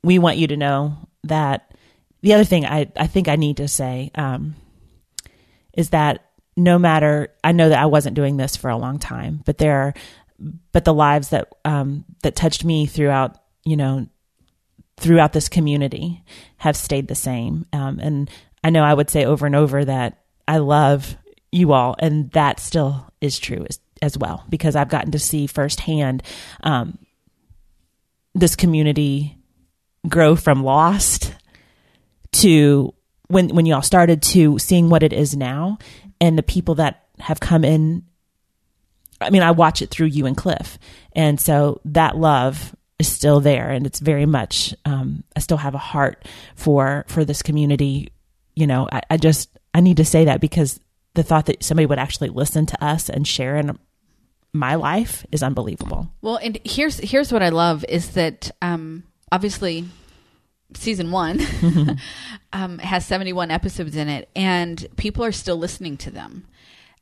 [0.03, 1.73] we want you to know that
[2.21, 4.55] the other thing I I think I need to say um
[5.73, 6.25] is that
[6.57, 9.77] no matter I know that I wasn't doing this for a long time, but there
[9.81, 9.93] are
[10.71, 14.07] but the lives that um that touched me throughout you know
[14.97, 16.23] throughout this community
[16.57, 17.65] have stayed the same.
[17.73, 18.29] Um, and
[18.63, 21.17] I know I would say over and over that I love
[21.51, 25.47] you all, and that still is true as, as well because I've gotten to see
[25.47, 26.23] firsthand
[26.63, 26.97] um,
[28.33, 29.37] this community
[30.07, 31.35] grow from lost
[32.31, 32.93] to
[33.27, 35.77] when when y'all started to seeing what it is now,
[36.19, 38.03] and the people that have come in.
[39.19, 40.79] I mean, I watch it through you and Cliff,
[41.13, 44.73] and so that love is still there, and it's very much.
[44.85, 46.25] Um, I still have a heart
[46.55, 48.09] for for this community.
[48.55, 50.79] You know, I, I just I need to say that because
[51.13, 53.77] the thought that somebody would actually listen to us and share in
[54.53, 56.11] my life is unbelievable.
[56.21, 59.85] Well, and here's here's what I love is that um, obviously
[60.73, 61.41] season one
[62.53, 66.45] um, has 71 episodes in it, and people are still listening to them.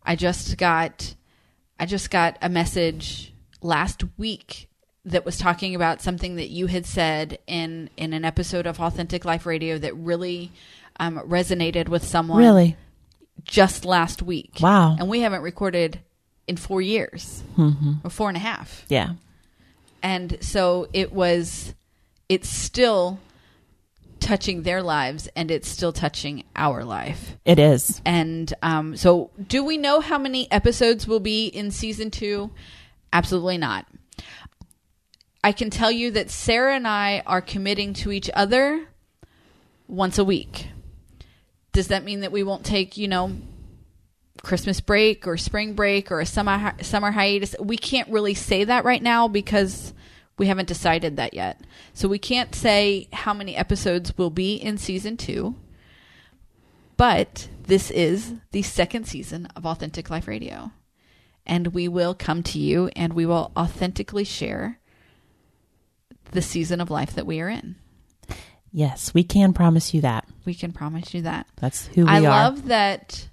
[0.04, 1.16] I just got
[1.80, 4.68] I just got a message last week
[5.06, 9.26] that was talking about something that you had said in in an episode of Authentic
[9.26, 10.52] Life Radio that really
[11.00, 12.76] um, resonated with someone Really?
[13.50, 14.58] Just last week.
[14.62, 14.96] Wow.
[15.00, 16.00] And we haven't recorded
[16.48, 17.94] in four years Mm-hmm.
[18.06, 19.14] or four and a half Yeah.
[20.02, 21.74] and so it was
[22.30, 23.20] it's still
[24.20, 28.02] touching their lives and it's still touching our life It is.
[28.06, 32.50] and um, so do we know how many episodes will be in season two
[33.14, 33.86] absolutely not
[35.44, 38.88] i can tell you that sarah and i are committing to each other
[39.88, 40.68] once a week
[41.72, 43.36] does that mean that we won't take you know
[44.42, 47.56] Christmas break or spring break or a summer summer hiatus.
[47.60, 49.94] We can't really say that right now because
[50.38, 51.62] we haven't decided that yet.
[51.94, 55.54] So we can't say how many episodes will be in season 2.
[56.96, 60.72] But this is the second season of Authentic Life Radio.
[61.46, 64.80] And we will come to you and we will authentically share
[66.32, 67.76] the season of life that we are in.
[68.72, 70.28] Yes, we can promise you that.
[70.46, 71.48] We can promise you that.
[71.58, 72.14] That's who we are.
[72.14, 72.44] I are.
[72.44, 73.30] love that.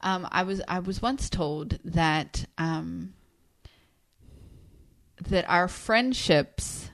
[0.00, 3.14] Um, I was I was once told that um,
[5.28, 6.90] that our friendships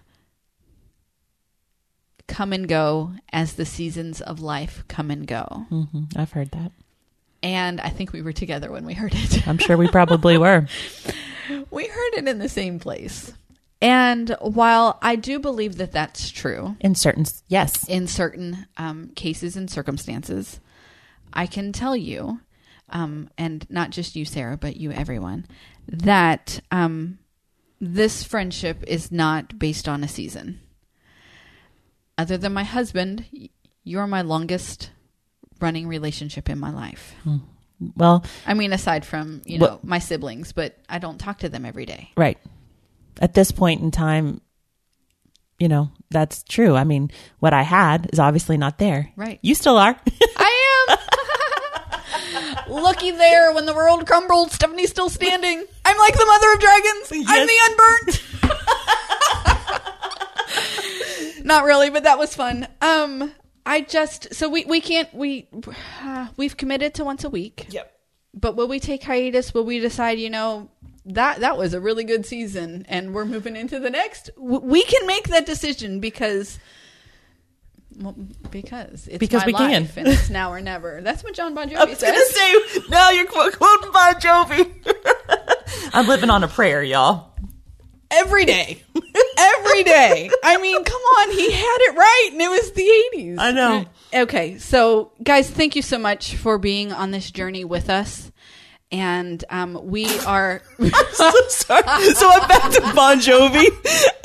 [2.26, 5.66] come and go as the seasons of life come and go.
[5.68, 6.72] hmm I've heard that.
[7.42, 9.46] And I think we were together when we heard it.
[9.48, 10.66] I'm sure we probably were.
[11.70, 13.32] we heard it in the same place.
[13.82, 19.56] And while I do believe that that's true In certain, yes, in certain um, cases
[19.56, 20.60] and circumstances,
[21.32, 22.40] I can tell you,
[22.90, 25.46] um, and not just you, Sarah, but you, everyone,
[25.88, 27.18] that um,
[27.80, 30.60] this friendship is not based on a season.
[32.16, 33.24] Other than my husband,
[33.82, 34.90] you're my longest
[35.60, 37.14] running relationship in my life.
[37.96, 41.48] well, I mean, aside from you know Well- my siblings, but I don't talk to
[41.48, 42.10] them every day.
[42.16, 42.38] right.
[43.20, 44.40] At this point in time,
[45.58, 46.74] you know, that's true.
[46.74, 49.12] I mean, what I had is obviously not there.
[49.16, 49.38] Right.
[49.42, 49.96] You still are.
[50.36, 50.98] I am.
[52.82, 55.64] Looky there, when the world crumbled, Stephanie's still standing.
[55.84, 57.12] I'm like the mother of dragons.
[57.28, 58.22] I'm the unburnt.
[61.44, 62.66] Not really, but that was fun.
[62.80, 63.32] Um,
[63.66, 65.48] I just so we we can't we
[66.00, 67.66] uh, we've committed to once a week.
[67.70, 67.92] Yep.
[68.34, 69.52] But will we take hiatus?
[69.52, 70.18] Will we decide?
[70.18, 70.70] You know
[71.06, 74.30] that that was a really good season, and we're moving into the next.
[74.36, 76.58] We can make that decision because.
[77.98, 78.14] Well,
[78.50, 79.86] because it's Because my we can.
[79.96, 81.00] and it's now or never.
[81.02, 82.30] That's what John Bon I Jovi was says.
[82.34, 82.54] say
[82.88, 83.58] now you're quoting
[83.92, 84.72] Bon Jovi.
[85.92, 87.32] I'm living on a prayer, y'all.
[88.10, 88.82] Every day,
[89.38, 90.30] every day.
[90.42, 92.82] I mean, come on, he had it right, and it was the
[93.14, 93.36] '80s.
[93.38, 93.84] I know.
[94.14, 98.31] Okay, so guys, thank you so much for being on this journey with us,
[98.92, 100.60] and um, we are.
[101.12, 102.04] so sorry.
[102.14, 103.66] So I'm back to Bon Jovi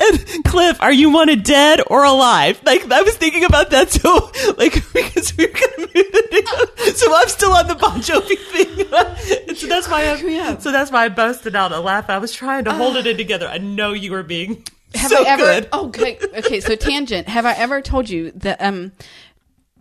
[0.00, 0.80] and Cliff.
[0.82, 2.60] Are you wanted dead or alive?
[2.64, 3.90] Like I was thinking about that.
[3.90, 6.96] So like because we were gonna move it.
[6.96, 8.36] So I'm still on the Bon Jovi
[9.46, 9.54] thing.
[9.56, 10.56] So that's why I.
[10.58, 12.10] So that's why I busted out a laugh.
[12.10, 13.48] I was trying to hold it in together.
[13.48, 14.64] I know you were being
[14.94, 15.42] Have so I ever?
[15.42, 15.68] good.
[15.72, 16.18] Oh, okay.
[16.36, 16.60] Okay.
[16.60, 17.28] So tangent.
[17.28, 18.92] Have I ever told you that um,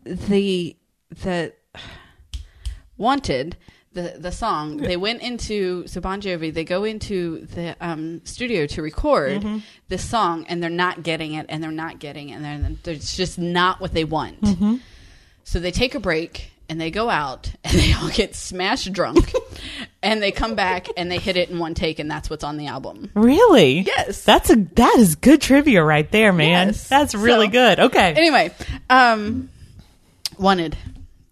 [0.05, 0.77] the
[1.09, 1.53] the
[2.97, 3.57] wanted
[3.97, 8.65] the the song they went into so Bon Jovi they go into the um studio
[8.67, 9.57] to record Mm-hmm.
[9.89, 13.17] this song and they're not getting it and they're not getting it and they're, it's
[13.17, 14.39] just not what they want.
[14.41, 14.75] Mm-hmm.
[15.43, 19.33] So they take a break and they go out and they all get smashed drunk
[20.03, 22.57] and they come back and they hit it in one take and that's what's on
[22.57, 23.09] the album.
[23.15, 23.79] Really?
[23.79, 24.23] Yes.
[24.23, 26.67] That's a that is good trivia right there, man.
[26.67, 26.87] Yes.
[26.89, 27.79] That's really So- good.
[27.79, 28.13] Okay.
[28.13, 28.53] Anyway,
[28.89, 29.49] um,
[30.37, 30.77] wanted,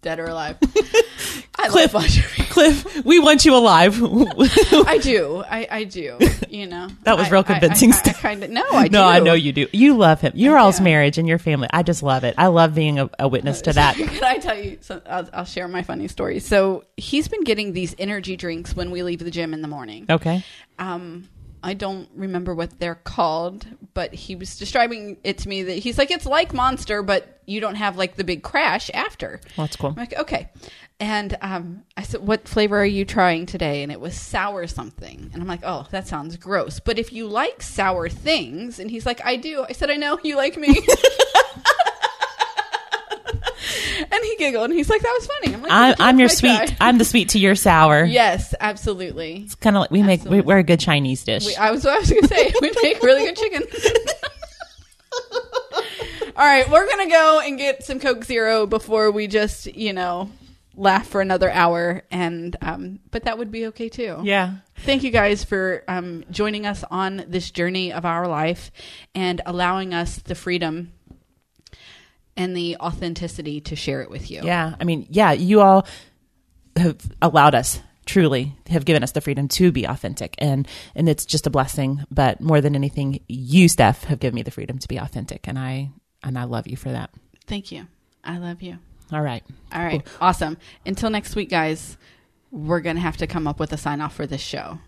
[0.06, 0.56] dead or alive.
[1.58, 1.90] I Cliff.
[2.50, 4.00] Cliff, we want you alive.
[4.00, 5.42] I do.
[5.44, 6.16] I, I do.
[6.48, 8.20] You know, That was I- real convincing I, I, stuff.
[8.22, 8.62] kind of no.
[8.70, 8.92] I do.
[8.92, 9.66] no, I know you do.
[9.72, 10.30] You love him.
[10.36, 10.84] Your all's do.
[10.84, 11.66] marriage and your family.
[11.72, 12.36] I just love it.
[12.38, 13.96] I love being a, a witness to that.
[13.96, 14.78] Can I tell you?
[15.06, 16.38] I'll, I'll share my funny story.
[16.38, 20.06] So he's been getting these energy drinks when we leave the gym in the morning.
[20.08, 20.44] Okay.
[20.78, 21.28] um
[21.62, 25.98] I don't remember what they're called, but he was describing it to me that he's
[25.98, 29.40] like it's like Monster, but you don't have like the big crash after.
[29.56, 29.90] Well, that's cool.
[29.90, 30.50] I'm like, okay.
[30.98, 35.30] And um, I said, "What flavor are you trying today?" And it was sour something.
[35.32, 39.04] And I'm like, "Oh, that sounds gross." But if you like sour things, and he's
[39.04, 40.68] like, "I do," I said, "I know you like me."
[44.10, 46.56] and he giggled, and he's like, "That was funny." I'm like, I'm, I'm your sweet.
[46.56, 48.04] tried." I'm the sweet to your sour.
[48.04, 49.42] Yes, absolutely.
[49.44, 50.24] It's kind of like we make.
[50.24, 51.46] we, we're a good Chinese dish.
[51.46, 52.52] We, I was what I was going to say.
[52.60, 53.62] We make really good chicken.
[56.36, 59.92] All right, we're going to go and get some Coke Zero before we just, you
[59.94, 60.30] know,
[60.74, 64.20] laugh for another hour and um but that would be okay too.
[64.22, 64.56] yeah.
[64.80, 68.70] Thank you guys for um joining us on this journey of our life
[69.14, 70.92] and allowing us the freedom
[72.36, 74.42] and the authenticity to share it with you.
[74.44, 74.74] Yeah.
[74.80, 75.32] I mean, yeah.
[75.32, 75.86] You all
[76.76, 81.24] have allowed us truly have given us the freedom to be authentic and and it's
[81.26, 84.86] just a blessing but more than anything you steph have given me the freedom to
[84.86, 85.90] be authentic and i
[86.22, 87.10] and i love you for that
[87.48, 87.88] Thank you.
[88.22, 88.78] I love you.
[89.12, 90.06] all right All right.
[90.20, 90.56] Awesome.
[90.84, 91.96] Until next week, guys,
[92.52, 94.78] we're going to have to come up with a sign off for this show.